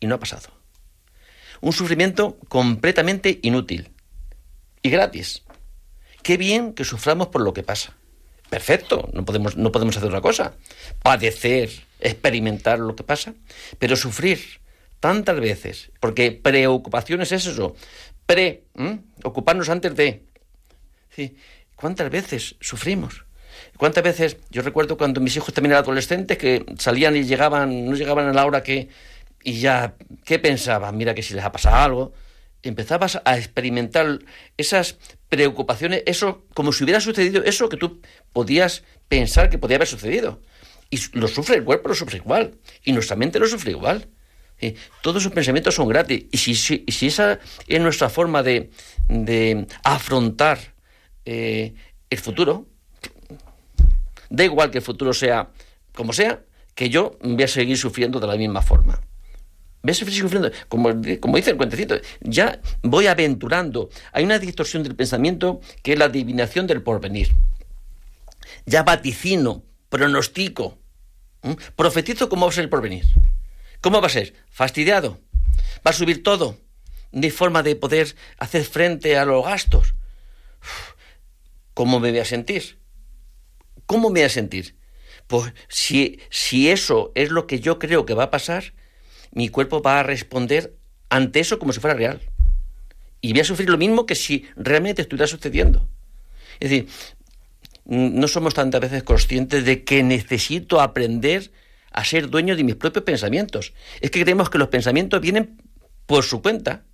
[0.00, 0.48] y no ha pasado?
[1.60, 3.90] Un sufrimiento completamente inútil
[4.82, 5.42] y gratis.
[6.22, 7.96] Qué bien que suframos por lo que pasa.
[8.48, 10.54] Perfecto, no podemos, no podemos hacer otra cosa.
[11.02, 13.34] Padecer, experimentar lo que pasa,
[13.78, 14.60] pero sufrir
[14.98, 17.74] tantas veces, porque preocupación es eso,
[18.26, 18.64] pre,
[19.24, 20.24] ocuparnos antes de.
[21.76, 23.24] ¿Cuántas veces sufrimos?
[23.76, 24.36] ¿Cuántas veces?
[24.50, 28.32] Yo recuerdo cuando mis hijos también eran adolescentes que salían y llegaban, no llegaban a
[28.32, 28.88] la hora que.
[29.42, 30.96] Y ya, ¿qué pensaban?
[30.96, 32.12] Mira que si les ha pasado algo
[32.62, 34.18] empezabas a experimentar
[34.56, 38.00] esas preocupaciones, eso como si hubiera sucedido eso que tú
[38.32, 40.42] podías pensar que podía haber sucedido.
[40.90, 42.58] Y lo sufre el cuerpo, lo sufre igual.
[42.84, 44.08] Y nuestra mente lo sufre igual.
[45.02, 46.26] Todos esos pensamientos son gratis.
[46.32, 48.70] Y si, si, esa es nuestra forma de,
[49.08, 50.58] de afrontar
[51.24, 51.74] eh,
[52.10, 52.66] el futuro,
[54.28, 55.50] da igual que el futuro sea
[55.94, 56.42] como sea,
[56.74, 59.00] que yo voy a seguir sufriendo de la misma forma.
[59.82, 59.98] ¿Ves?
[59.98, 60.50] sufriendo.
[60.68, 63.88] Como, como dice el cuentecito, ya voy aventurando.
[64.12, 67.34] Hay una distorsión del pensamiento que es la adivinación del porvenir.
[68.66, 70.78] Ya vaticino, pronostico,
[71.76, 73.06] profetizo cómo va a ser el porvenir.
[73.80, 74.34] ¿Cómo va a ser?
[74.50, 75.18] Fastidiado.
[75.86, 76.58] Va a subir todo.
[77.12, 79.94] No hay forma de poder hacer frente a los gastos.
[81.74, 82.78] ¿Cómo me voy a sentir?
[83.86, 84.76] ¿Cómo me voy a sentir?
[85.26, 88.74] Pues si, si eso es lo que yo creo que va a pasar,
[89.32, 90.76] mi cuerpo va a responder
[91.08, 92.20] ante eso como si fuera real.
[93.20, 95.88] Y voy a sufrir lo mismo que si realmente estuviera sucediendo.
[96.58, 96.88] Es decir,
[97.84, 101.50] no somos tantas veces conscientes de que necesito aprender
[101.90, 103.72] a ser dueño de mis propios pensamientos.
[104.00, 105.60] Es que creemos que los pensamientos vienen
[106.06, 106.84] por su cuenta.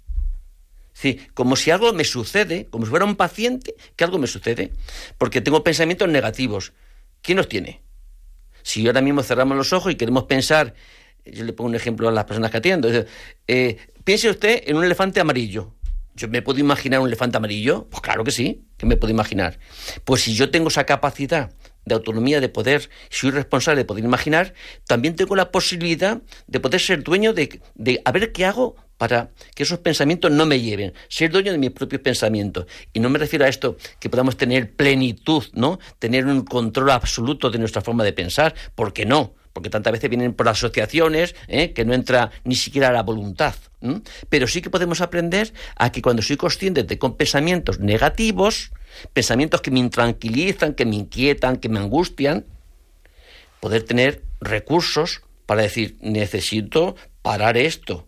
[1.02, 4.72] Es como si algo me sucede, como si fuera un paciente, que algo me sucede,
[5.18, 6.72] porque tengo pensamientos negativos.
[7.20, 7.82] ¿Quién los tiene?
[8.62, 10.74] Si ahora mismo cerramos los ojos y queremos pensar
[11.32, 12.88] yo le pongo un ejemplo a las personas que atiendo.
[13.46, 15.74] Eh, piense usted en un elefante amarillo.
[16.14, 17.88] ¿Yo me puedo imaginar un elefante amarillo?
[17.90, 19.58] Pues claro que sí, que me puedo imaginar.
[20.04, 21.52] Pues si yo tengo esa capacidad
[21.84, 24.54] de autonomía, de poder, soy responsable de poder imaginar,
[24.86, 29.30] también tengo la posibilidad de poder ser dueño de, de a ver qué hago para
[29.54, 32.66] que esos pensamientos no me lleven, ser dueño de mis propios pensamientos.
[32.92, 35.78] Y no me refiero a esto que podamos tener plenitud, ¿no?
[35.98, 40.34] Tener un control absoluto de nuestra forma de pensar, porque no, porque tantas veces vienen
[40.34, 41.72] por asociaciones ¿eh?
[41.72, 43.54] que no entra ni siquiera la voluntad.
[44.28, 48.70] Pero sí que podemos aprender a que cuando soy consciente de con pensamientos negativos,
[49.14, 52.44] pensamientos que me intranquilizan, que me inquietan, que me angustian,
[53.60, 58.06] poder tener recursos para decir, necesito parar esto.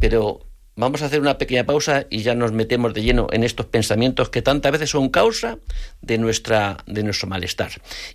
[0.00, 0.46] Pero
[0.76, 4.30] vamos a hacer una pequeña pausa y ya nos metemos de lleno en estos pensamientos
[4.30, 5.58] que tantas veces son causa
[6.00, 7.70] de, nuestra, de nuestro malestar.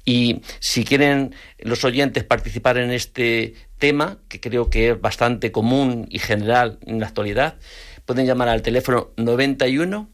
[0.05, 6.07] Y si quieren los oyentes participar en este tema, que creo que es bastante común
[6.09, 7.55] y general en la actualidad,
[8.05, 10.09] pueden llamar al teléfono 91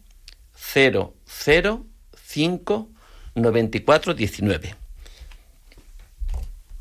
[0.55, 2.89] 005
[3.35, 4.82] 94 19.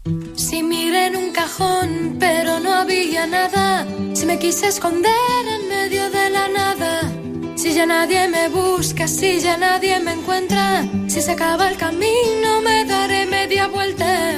[0.04, 3.86] Si miré en un cajón, pero no había nada.
[4.14, 5.12] Si me quise esconder
[5.56, 7.02] en medio de la nada.
[7.54, 10.84] Si ya nadie me busca, si ya nadie me encuentra.
[11.06, 14.32] Si se acaba el camino, me daré media vuelta.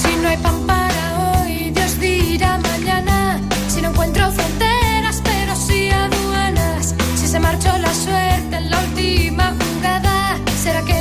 [0.00, 3.40] Si no hay pan para hoy, Dios dirá mañana.
[3.68, 6.96] Si no encuentro fronteras, pero sí aduanas.
[7.14, 10.97] Si se marchó la suerte en la última jugada, ¿será que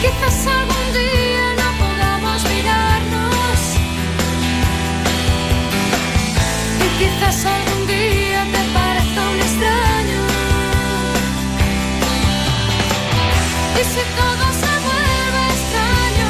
[0.00, 3.58] quizás algún día no podamos mirarnos.
[6.84, 10.22] Y quizás algún día te parezca un extraño.
[13.80, 16.28] Y si todo se vuelve extraño,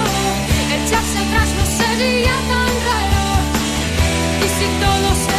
[0.76, 3.24] echarse atrás no sería tan raro.
[4.44, 5.29] Y si todo se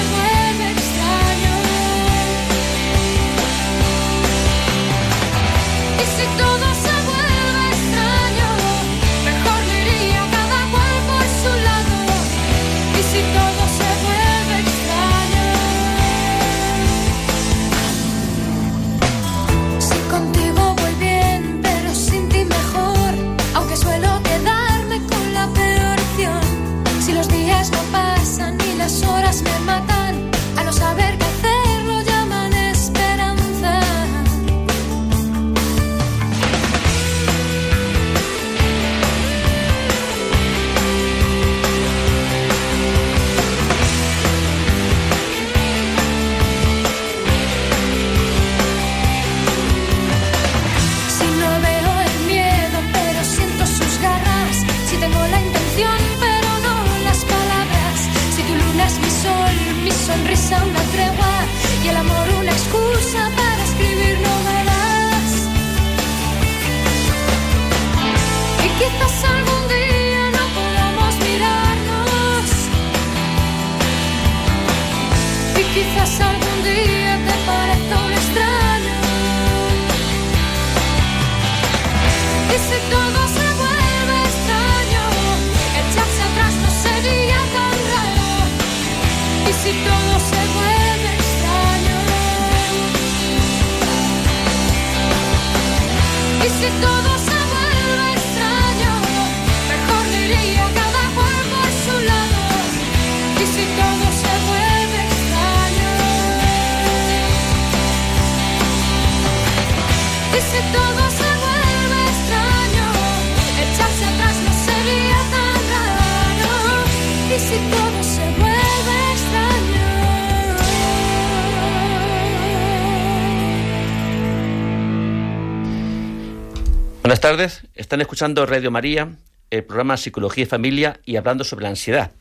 [127.31, 129.07] tardes, están escuchando Radio María,
[129.51, 132.11] el programa Psicología y Familia y hablando sobre la ansiedad.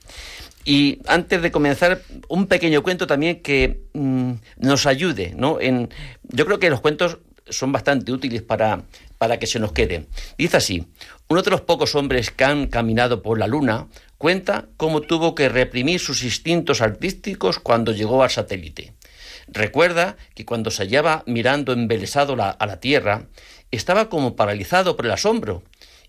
[0.64, 5.61] Y antes de comenzar, un pequeño cuento también que mm, nos ayude, ¿no?
[5.61, 5.88] En,
[6.22, 8.84] yo creo que los cuentos son bastante útiles para,
[9.18, 10.06] para que se nos queden.
[10.38, 10.86] Dice así,
[11.26, 15.48] uno de los pocos hombres que han caminado por la luna cuenta cómo tuvo que
[15.48, 18.94] reprimir sus instintos artísticos cuando llegó al satélite.
[19.48, 23.26] Recuerda que cuando se hallaba mirando embelesado a la Tierra,
[23.70, 25.62] estaba como paralizado por el asombro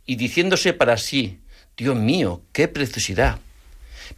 [0.06, 1.40] y diciéndose para sí,
[1.78, 3.40] Dios mío, qué preciosidad.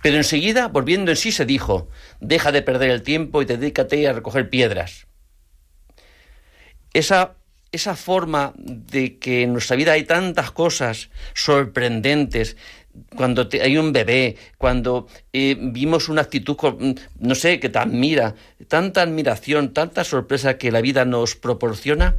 [0.02, 1.90] Pero enseguida, volviendo en sí, se dijo,
[2.20, 5.08] deja de perder el tiempo y dedícate a recoger piedras.
[6.94, 7.36] Esa,
[7.72, 12.56] esa forma de que en nuestra vida hay tantas cosas sorprendentes,
[13.16, 18.36] cuando hay un bebé, cuando eh, vimos una actitud, mm, no sé, que te admira,
[18.68, 22.16] tanta admiración, tanta sorpresa que la vida nos proporciona,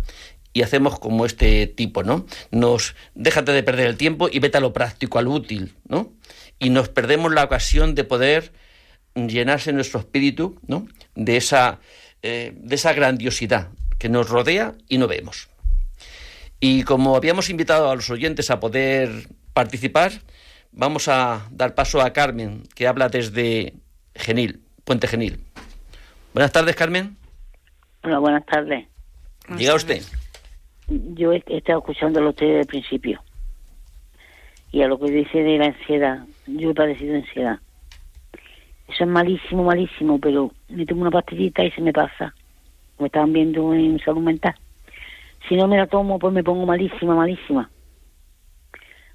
[0.55, 2.25] y hacemos como este tipo, ¿no?
[2.51, 6.13] Nos déjate de perder el tiempo y vete a lo práctico, a lo útil, ¿no?
[6.61, 8.53] Y nos perdemos la ocasión de poder
[9.15, 10.87] llenarse nuestro espíritu, ¿no?
[11.17, 11.81] De esa,
[12.23, 15.49] eh, de esa grandiosidad que nos rodea y no vemos.
[16.61, 20.13] Y como habíamos invitado a los oyentes a poder participar,
[20.71, 23.75] vamos a dar paso a Carmen, que habla desde
[24.15, 25.45] Genil, Puente Genil.
[26.33, 27.17] Buenas tardes, Carmen.
[28.05, 28.87] Hola, buenas tardes.
[29.49, 30.03] Diga usted.
[30.89, 33.21] Yo he, estado escuchándolo usted desde el principio.
[34.71, 37.59] Y a lo que dice de la ansiedad, yo he padecido ansiedad.
[38.89, 42.35] Eso es malísimo, malísimo, pero me tomo una pastillita y se me pasa.
[42.99, 44.55] Me estaban viendo en salud mental.
[45.49, 47.71] Si no me la tomo, pues me pongo malísima, malísima.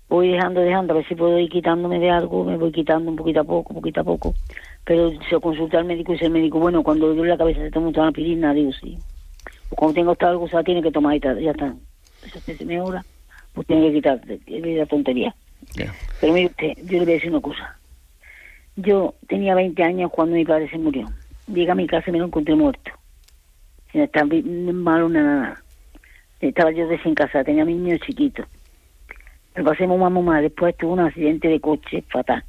[0.08, 3.16] Voy dejando, dejando, a ver si puedo ir quitándome de algo, me voy quitando un
[3.16, 4.34] poquito a poco, poquito a poco.
[4.84, 7.62] Pero se consulta al médico y dice el médico, bueno, cuando le duele la cabeza
[7.62, 8.98] se toma una aspirina, digo, sí.
[9.70, 11.74] Cuando tengo algo se la tiene que tomar y tal, ya está.
[12.26, 13.06] Eso se me hora,
[13.54, 15.34] pues tiene que quitar, es la tontería.
[16.20, 17.78] Pero mire usted, yo le voy a decir una cosa.
[18.76, 21.08] Yo tenía 20 años cuando mi padre se murió.
[21.48, 22.92] Llegué a mi casa y me lo encontré muerto.
[23.92, 25.62] Sin estar malo ni nada.
[26.40, 28.46] Estaba yo recién casada, tenía mi niño chiquito.
[29.56, 30.42] Me pasé muy mal, muy mal.
[30.42, 32.44] Después tuve un accidente de coche fatal.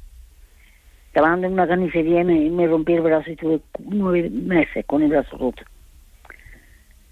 [1.11, 5.01] Trabajando en una carnicería y me, me rompí el brazo y estuve nueve meses con
[5.03, 5.63] el brazo roto.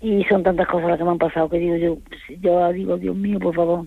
[0.01, 1.97] Y son tantas cosas las que me han pasado que digo yo,
[2.39, 3.85] yo digo, Dios mío, por favor,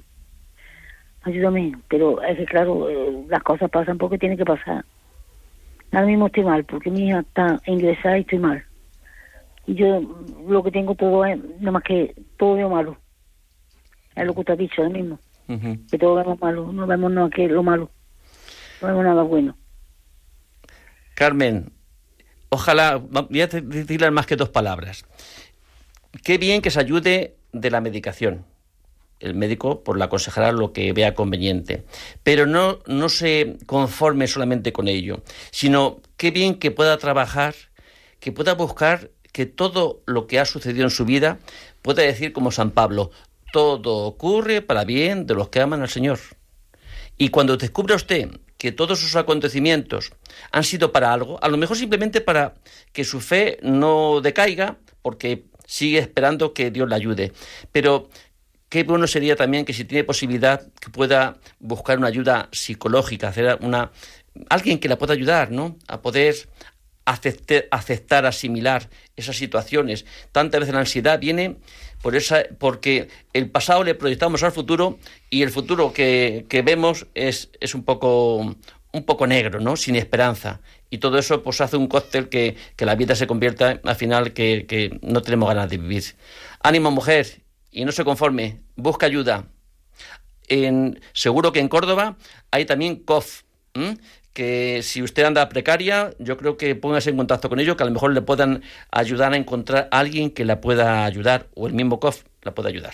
[1.22, 1.72] ayúdame.
[1.88, 4.84] Pero es que claro, eh, las cosas pasan porque tienen que pasar.
[5.92, 8.64] Ahora mismo estoy mal porque mi hija está ingresada y estoy mal.
[9.66, 12.96] Y yo mm, lo que tengo todo es, nada más que todo veo malo.
[14.14, 15.18] Es lo que usted ha dicho ahora mismo,
[15.90, 17.90] que todo vemos malo, no vemos nada que lo malo,
[18.82, 19.56] no vemos nada bueno.
[21.14, 21.72] Carmen,
[22.50, 25.06] ojalá, voy a decirle más que dos palabras.
[26.20, 28.44] Qué bien que se ayude de la medicación.
[29.18, 31.84] El médico por la aconsejará lo que vea conveniente.
[32.22, 37.54] Pero no, no se conforme solamente con ello, sino qué bien que pueda trabajar,
[38.20, 41.38] que pueda buscar que todo lo que ha sucedido en su vida
[41.80, 43.10] pueda decir como San Pablo,
[43.52, 46.18] todo ocurre para bien de los que aman al Señor.
[47.16, 50.12] Y cuando descubre usted que todos sus acontecimientos
[50.50, 52.54] han sido para algo, a lo mejor simplemente para
[52.92, 57.32] que su fe no decaiga, porque sigue esperando que Dios le ayude.
[57.72, 58.10] Pero
[58.68, 63.56] qué bueno sería también que si tiene posibilidad que pueda buscar una ayuda psicológica, hacer
[63.62, 63.90] una
[64.50, 65.78] alguien que la pueda ayudar, ¿no?
[65.88, 66.34] A poder
[67.06, 70.04] acepte- aceptar, asimilar esas situaciones.
[70.30, 71.56] Tantas veces la ansiedad viene
[72.02, 74.98] por esa, porque el pasado le proyectamos al futuro
[75.30, 78.54] y el futuro que, que vemos es, es un poco
[78.94, 79.74] un poco negro, ¿no?
[79.76, 80.60] Sin esperanza.
[80.92, 84.34] Y todo eso pues hace un cóctel que, que la vida se convierta al final
[84.34, 86.04] que, que no tenemos ganas de vivir.
[86.62, 87.40] Ánimo mujer
[87.70, 89.46] y no se conforme, busca ayuda.
[90.48, 92.16] En, seguro que en Córdoba
[92.50, 93.40] hay también COF,
[94.34, 97.86] que si usted anda precaria, yo creo que póngase en contacto con ellos, que a
[97.86, 101.72] lo mejor le puedan ayudar a encontrar a alguien que la pueda ayudar, o el
[101.72, 102.92] mismo COF la pueda ayudar.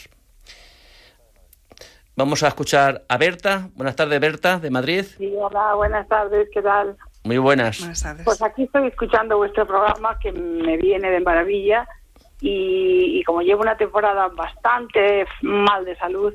[2.14, 3.70] Vamos a escuchar a Berta.
[3.74, 5.04] Buenas tardes, Berta, de Madrid.
[5.18, 6.96] Sí, hola, buenas tardes, ¿qué tal?
[7.28, 7.78] Muy buenas.
[7.80, 8.24] Buenas tardes.
[8.24, 11.86] Pues aquí estoy escuchando vuestro programa que me viene de maravilla
[12.40, 16.32] y, y como llevo una temporada bastante mal de salud,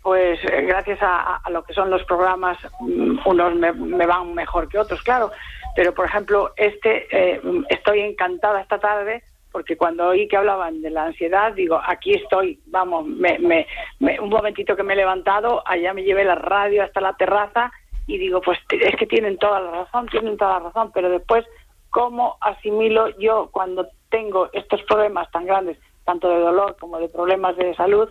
[0.00, 4.32] pues eh, gracias a, a lo que son los programas, mm, unos me, me van
[4.32, 5.32] mejor que otros, claro.
[5.74, 10.90] Pero, por ejemplo, este, eh, estoy encantada esta tarde porque cuando oí que hablaban de
[10.90, 13.66] la ansiedad, digo, aquí estoy, vamos, me, me,
[13.98, 17.72] me- un momentito que me he levantado, allá me llevé la radio hasta la terraza
[18.08, 21.44] y digo, pues es que tienen toda la razón, tienen toda la razón, pero después,
[21.90, 27.56] ¿cómo asimilo yo cuando tengo estos problemas tan grandes, tanto de dolor como de problemas
[27.56, 28.08] de salud?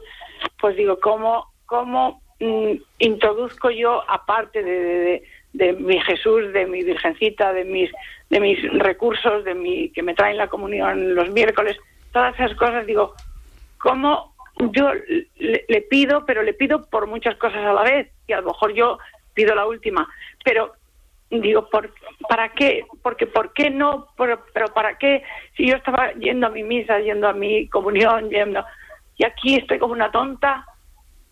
[0.61, 5.23] Pues digo, ¿cómo, cómo mm, introduzco yo, aparte de, de- de-
[5.53, 7.89] de mi Jesús, de mi Virgencita, de mis,
[8.29, 11.75] de mis recursos, de mi, que me traen la comunión los miércoles,
[12.13, 13.13] todas esas cosas, digo,
[13.79, 14.91] cómo yo
[15.37, 18.47] le, le pido, pero le pido por muchas cosas a la vez, y a lo
[18.47, 18.99] mejor yo
[19.37, 20.01] pido la última,
[20.43, 20.73] pero
[21.29, 21.93] digo, ¿por,
[22.27, 22.85] ¿para qué?
[23.03, 24.07] Porque, ¿por qué no?
[24.17, 25.21] Pero, pero ¿para qué?
[25.55, 28.65] Si yo estaba yendo a mi misa, yendo a mi comunión, yendo,
[29.17, 30.65] y aquí estoy como una tonta,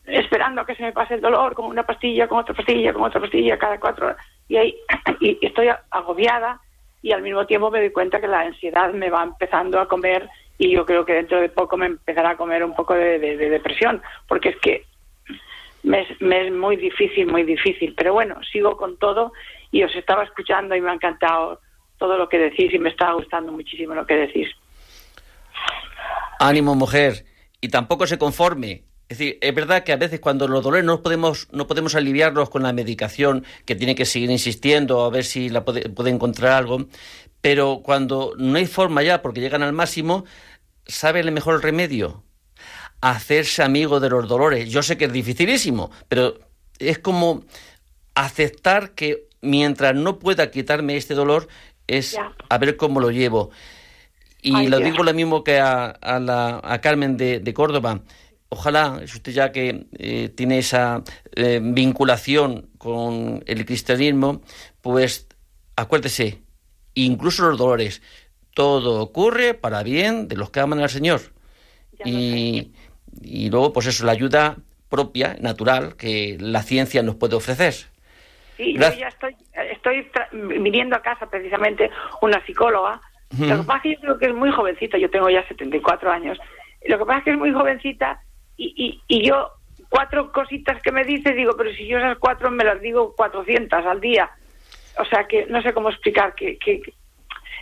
[0.06, 3.03] esperando a que se me pase el dolor, con una pastilla, con otra pastilla, con
[3.03, 4.76] otra pastilla, cada cuatro horas, y ahí
[5.20, 6.62] y estoy agobiada,
[7.01, 10.30] y al mismo tiempo me doy cuenta que la ansiedad me va empezando a comer
[10.58, 13.38] y yo creo que dentro de poco me empezará a comer un poco de, de-
[13.38, 14.86] de depresión, porque es que
[15.86, 17.93] me es, me es muy difícil, muy difícil.
[17.95, 19.31] Pero bueno, sigo con todo
[19.71, 21.61] y os estaba escuchando y me ha encantado
[21.97, 24.47] todo lo que decís y me está gustando muchísimo lo que decís.
[26.39, 27.25] Ánimo, mujer.
[27.61, 28.83] y tampoco se conforme.
[29.07, 32.49] Es decir, es verdad que a veces cuando los dolores no podemos, no podemos aliviarlos
[32.49, 36.53] con la medicación, que tiene que seguir insistiendo a ver si la puede, puede encontrar
[36.53, 36.86] algo,
[37.41, 40.25] pero cuando no hay forma ya porque llegan al máximo,
[40.86, 42.24] ¿sabe el mejor remedio?
[43.02, 44.70] Hacerse amigo de los dolores.
[44.70, 46.39] Yo sé que es dificilísimo, pero
[46.80, 47.43] es como
[48.16, 51.48] aceptar que mientras no pueda quitarme este dolor,
[51.88, 52.18] es
[52.50, 53.52] a ver cómo lo llevo.
[54.41, 58.02] Y Ay, lo digo lo mismo que a, a la, a Carmen de, de Córdoba.
[58.50, 61.04] Ojalá, es usted ya que eh, tiene esa
[61.36, 64.41] eh, vinculación con el cristianismo,
[64.82, 65.28] pues
[65.76, 66.41] acuérdese,
[66.93, 68.02] incluso los dolores,
[68.54, 71.34] todo ocurre para bien de los que aman al Señor.
[72.00, 72.74] Ya Y,
[73.22, 74.57] y luego, pues eso, la ayuda
[74.89, 77.74] propia, natural, que la ciencia nos puede ofrecer.
[78.57, 81.89] Sí, yo ya estoy, estoy viniendo a casa precisamente
[82.22, 83.01] una psicóloga.
[83.38, 86.11] Lo que pasa es que yo creo que es muy jovencita, yo tengo ya 74
[86.11, 86.38] años.
[86.88, 88.22] Lo que pasa es que es muy jovencita
[88.55, 89.51] y, y, y yo
[89.89, 93.86] cuatro cositas que me dice, digo, pero si yo esas cuatro me las digo 400
[93.86, 94.30] al día.
[94.97, 96.82] O sea que no sé cómo explicar, que, que,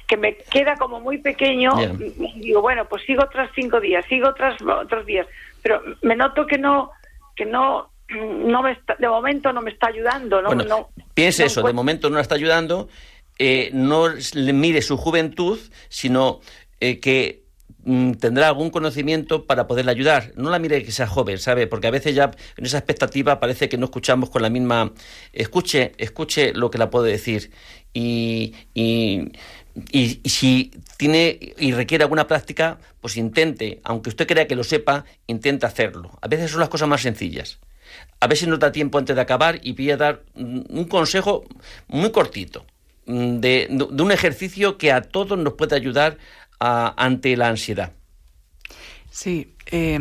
[0.08, 1.72] que me queda como muy pequeño.
[2.00, 5.28] Y Digo, bueno, pues sigo otras cinco días, sigo otras otros días,
[5.64, 6.92] pero me noto que no,
[7.36, 11.44] que no, no me está, de momento no me está ayudando, no, bueno, no piense
[11.44, 12.90] no eso, de momento no la está ayudando,
[13.40, 15.60] eh, no le mire su juventud,
[15.90, 16.42] sino
[16.80, 17.46] eh, que
[17.84, 20.34] mm, tendrá algún conocimiento para poderle ayudar.
[20.36, 21.66] No la mire que sea joven, ¿sabe?
[21.66, 24.92] Porque a veces ya en esa expectativa parece que no escuchamos con la misma...
[25.32, 27.52] Escuche, escuche lo que la puede decir.
[27.94, 29.32] Y, y,
[29.92, 35.06] y- si tiene y requiere alguna práctica, pues intente, aunque usted crea que lo sepa,
[35.28, 36.18] intente hacerlo.
[36.22, 37.60] A veces son las cosas más sencillas.
[38.20, 41.44] A ver si nos da tiempo antes de acabar y voy a dar un consejo
[41.88, 42.66] muy cortito
[43.06, 46.18] mm, de, de un ejercicio que a todos nos puede ayudar
[46.60, 47.92] a- ante la ansiedad.
[49.12, 50.00] Sí, eh,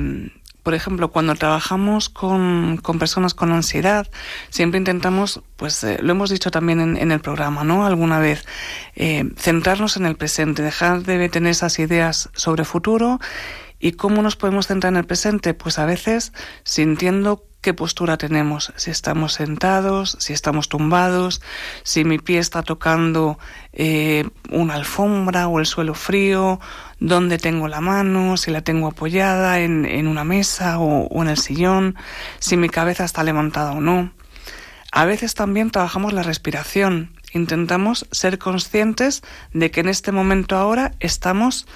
[0.62, 4.08] por ejemplo, cuando trabajamos con, con personas con ansiedad,
[4.50, 7.84] siempre intentamos, pues eh, lo hemos dicho también en, en el programa, ¿no?
[7.84, 8.44] Alguna vez,
[8.94, 13.18] eh, centrarnos en el presente, dejar de tener esas ideas sobre futuro
[13.80, 16.32] y cómo nos podemos centrar en el presente, pues a veces
[16.62, 21.40] sintiendo qué postura tenemos, si estamos sentados, si estamos tumbados,
[21.84, 23.38] si mi pie está tocando
[23.72, 26.60] eh, una alfombra o el suelo frío,
[26.98, 31.28] dónde tengo la mano, si la tengo apoyada en, en una mesa o, o en
[31.28, 31.96] el sillón,
[32.40, 34.12] si mi cabeza está levantada o no.
[34.90, 37.12] A veces también trabajamos la respiración.
[37.32, 39.22] Intentamos ser conscientes
[39.54, 41.66] de que en este momento ahora estamos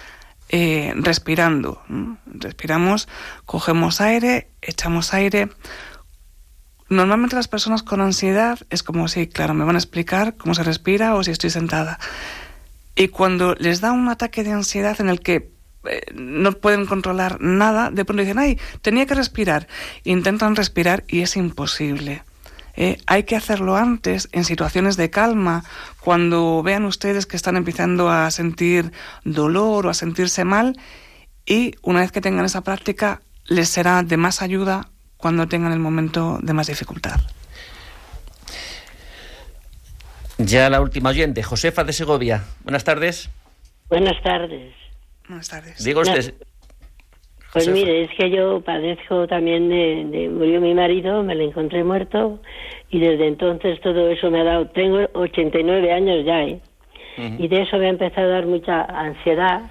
[0.48, 1.82] eh, respirando.
[2.26, 3.08] Respiramos,
[3.44, 5.48] cogemos aire, echamos aire.
[6.88, 10.62] Normalmente las personas con ansiedad es como si, claro, me van a explicar cómo se
[10.62, 11.98] respira o si estoy sentada.
[12.94, 15.50] Y cuando les da un ataque de ansiedad en el que
[15.84, 19.66] eh, no pueden controlar nada, de pronto dicen, ay, tenía que respirar.
[20.04, 22.22] Intentan respirar y es imposible.
[22.76, 25.64] Eh, hay que hacerlo antes, en situaciones de calma,
[26.00, 28.92] cuando vean ustedes que están empezando a sentir
[29.24, 30.78] dolor o a sentirse mal,
[31.46, 35.78] y una vez que tengan esa práctica, les será de más ayuda cuando tengan el
[35.78, 37.20] momento de más dificultad.
[40.38, 42.44] Ya la última oyente, Josefa de Segovia.
[42.62, 43.30] Buenas tardes.
[43.88, 44.74] Buenas tardes.
[45.26, 45.82] Buenas tardes.
[45.82, 46.34] Diga usted.
[47.56, 51.82] Pues mire, es que yo padezco también de, de- Murió mi marido, me lo encontré
[51.84, 52.38] muerto
[52.90, 54.66] y desde entonces todo eso me ha dado...
[54.68, 56.60] Tengo 89 años ya, ¿eh?
[57.38, 59.62] Y de eso me ha empezado a dar mucha ansiedad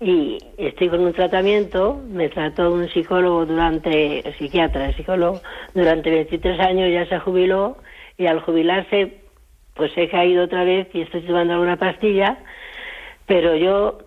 [0.00, 5.40] y estoy con un tratamiento, me trató un psicólogo durante, psiquiatra, psicólogo,
[5.74, 7.76] durante 23 años, ya se jubiló
[8.16, 9.16] y al jubilarse
[9.74, 12.38] pues he caído otra vez y estoy tomando alguna pastilla,
[13.26, 13.98] pero yo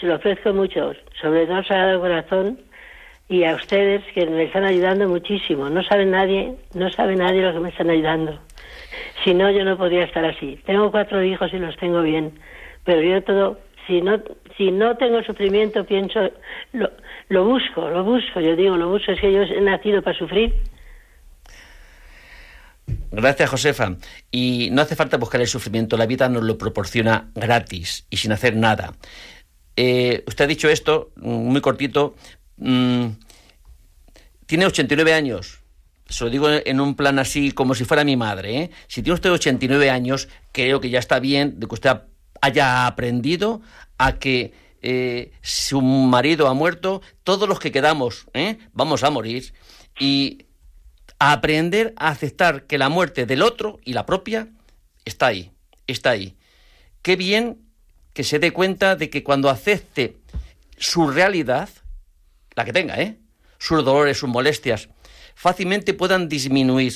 [0.00, 2.58] se lo ofrezco mucho, sobre todo Sagrado Corazón
[3.28, 5.68] y a ustedes que me están ayudando muchísimo.
[5.68, 8.38] No sabe nadie, no sabe nadie lo que me están ayudando.
[9.22, 10.58] Si no, yo no podría estar así.
[10.64, 12.32] Tengo cuatro hijos y los tengo bien,
[12.84, 14.18] pero yo todo, si no,
[14.56, 16.30] si no tengo sufrimiento, pienso,
[16.72, 16.90] lo,
[17.28, 20.54] lo busco, lo busco, yo digo, lo busco, es que yo he nacido para sufrir.
[23.12, 23.96] Gracias, Josefa.
[24.30, 28.32] Y no hace falta buscar el sufrimiento, la vida nos lo proporciona gratis y sin
[28.32, 28.94] hacer nada.
[29.82, 32.14] Eh, usted ha dicho esto, mm, muy cortito,
[32.58, 33.06] mm,
[34.44, 35.60] tiene 89 años.
[36.06, 38.58] Se lo digo en un plan así como si fuera mi madre.
[38.58, 38.70] ¿eh?
[38.88, 41.96] Si tiene usted 89 años, creo que ya está bien de que usted
[42.42, 43.62] haya aprendido
[43.96, 44.52] a que
[44.82, 48.26] eh, su marido ha muerto, todos los que quedamos
[48.74, 49.54] vamos a morir.
[49.98, 50.44] Y
[51.18, 54.48] a aprender a aceptar que la muerte del otro y la propia
[55.06, 55.52] está ahí,
[55.86, 56.36] está ahí.
[57.00, 57.69] Qué bien
[58.12, 60.16] que se dé cuenta de que cuando acepte
[60.76, 61.68] su realidad,
[62.54, 63.18] la que tenga, ¿eh?
[63.58, 64.88] sus dolores, sus molestias,
[65.34, 66.94] fácilmente puedan disminuir.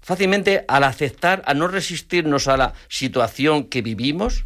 [0.00, 4.44] Fácilmente al aceptar, a no resistirnos a la situación que vivimos,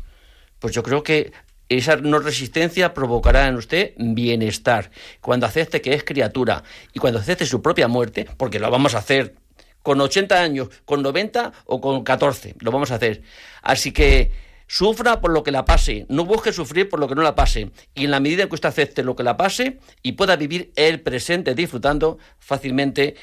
[0.58, 1.32] pues yo creo que
[1.68, 4.90] esa no resistencia provocará en usted bienestar.
[5.20, 6.62] Cuando acepte que es criatura
[6.92, 9.34] y cuando acepte su propia muerte, porque lo vamos a hacer
[9.82, 13.22] con 80 años, con 90 o con 14, lo vamos a hacer.
[13.62, 14.30] Así que
[14.72, 17.70] sufra por lo que la pase, no busque sufrir por lo que no la pase.
[17.94, 20.72] Y en la medida en que usted acepte lo que la pase y pueda vivir
[20.76, 23.16] el presente disfrutando, fácilmente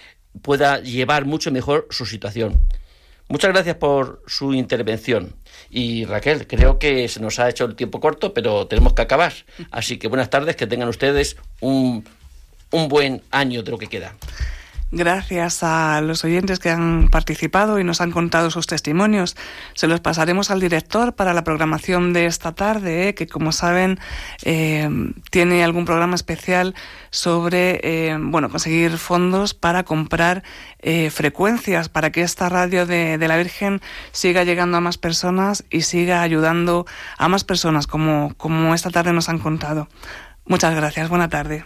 [0.44, 2.62] pueda llevar mucho mejor su situación.
[3.30, 5.36] Muchas gracias por su intervención.
[5.72, 9.34] Y Raquel, creo que se nos ha hecho el tiempo corto, pero tenemos que acabar.
[9.72, 12.08] Así que buenas tardes, que tengan ustedes un,
[12.70, 14.16] un buen año de lo que queda.
[14.92, 19.38] Gracias a los oyentes que han participado y nos han contado sus testimonios.
[19.76, 24.00] Se los pasaremos al director para la programación de esta tarde, eh, que como saben
[24.44, 24.90] eh,
[25.30, 26.74] tiene algún programa especial
[27.12, 30.44] sobre eh, bueno conseguir fondos para comprar
[31.12, 33.82] frecuencias para que esta radio de, de, la Virgen
[34.14, 36.86] siga llegando a más personas y siga ayudando
[37.18, 39.90] a más personas como, como esta tarde nos han contado.
[40.46, 41.10] Muchas gracias.
[41.10, 41.66] Buena tarde.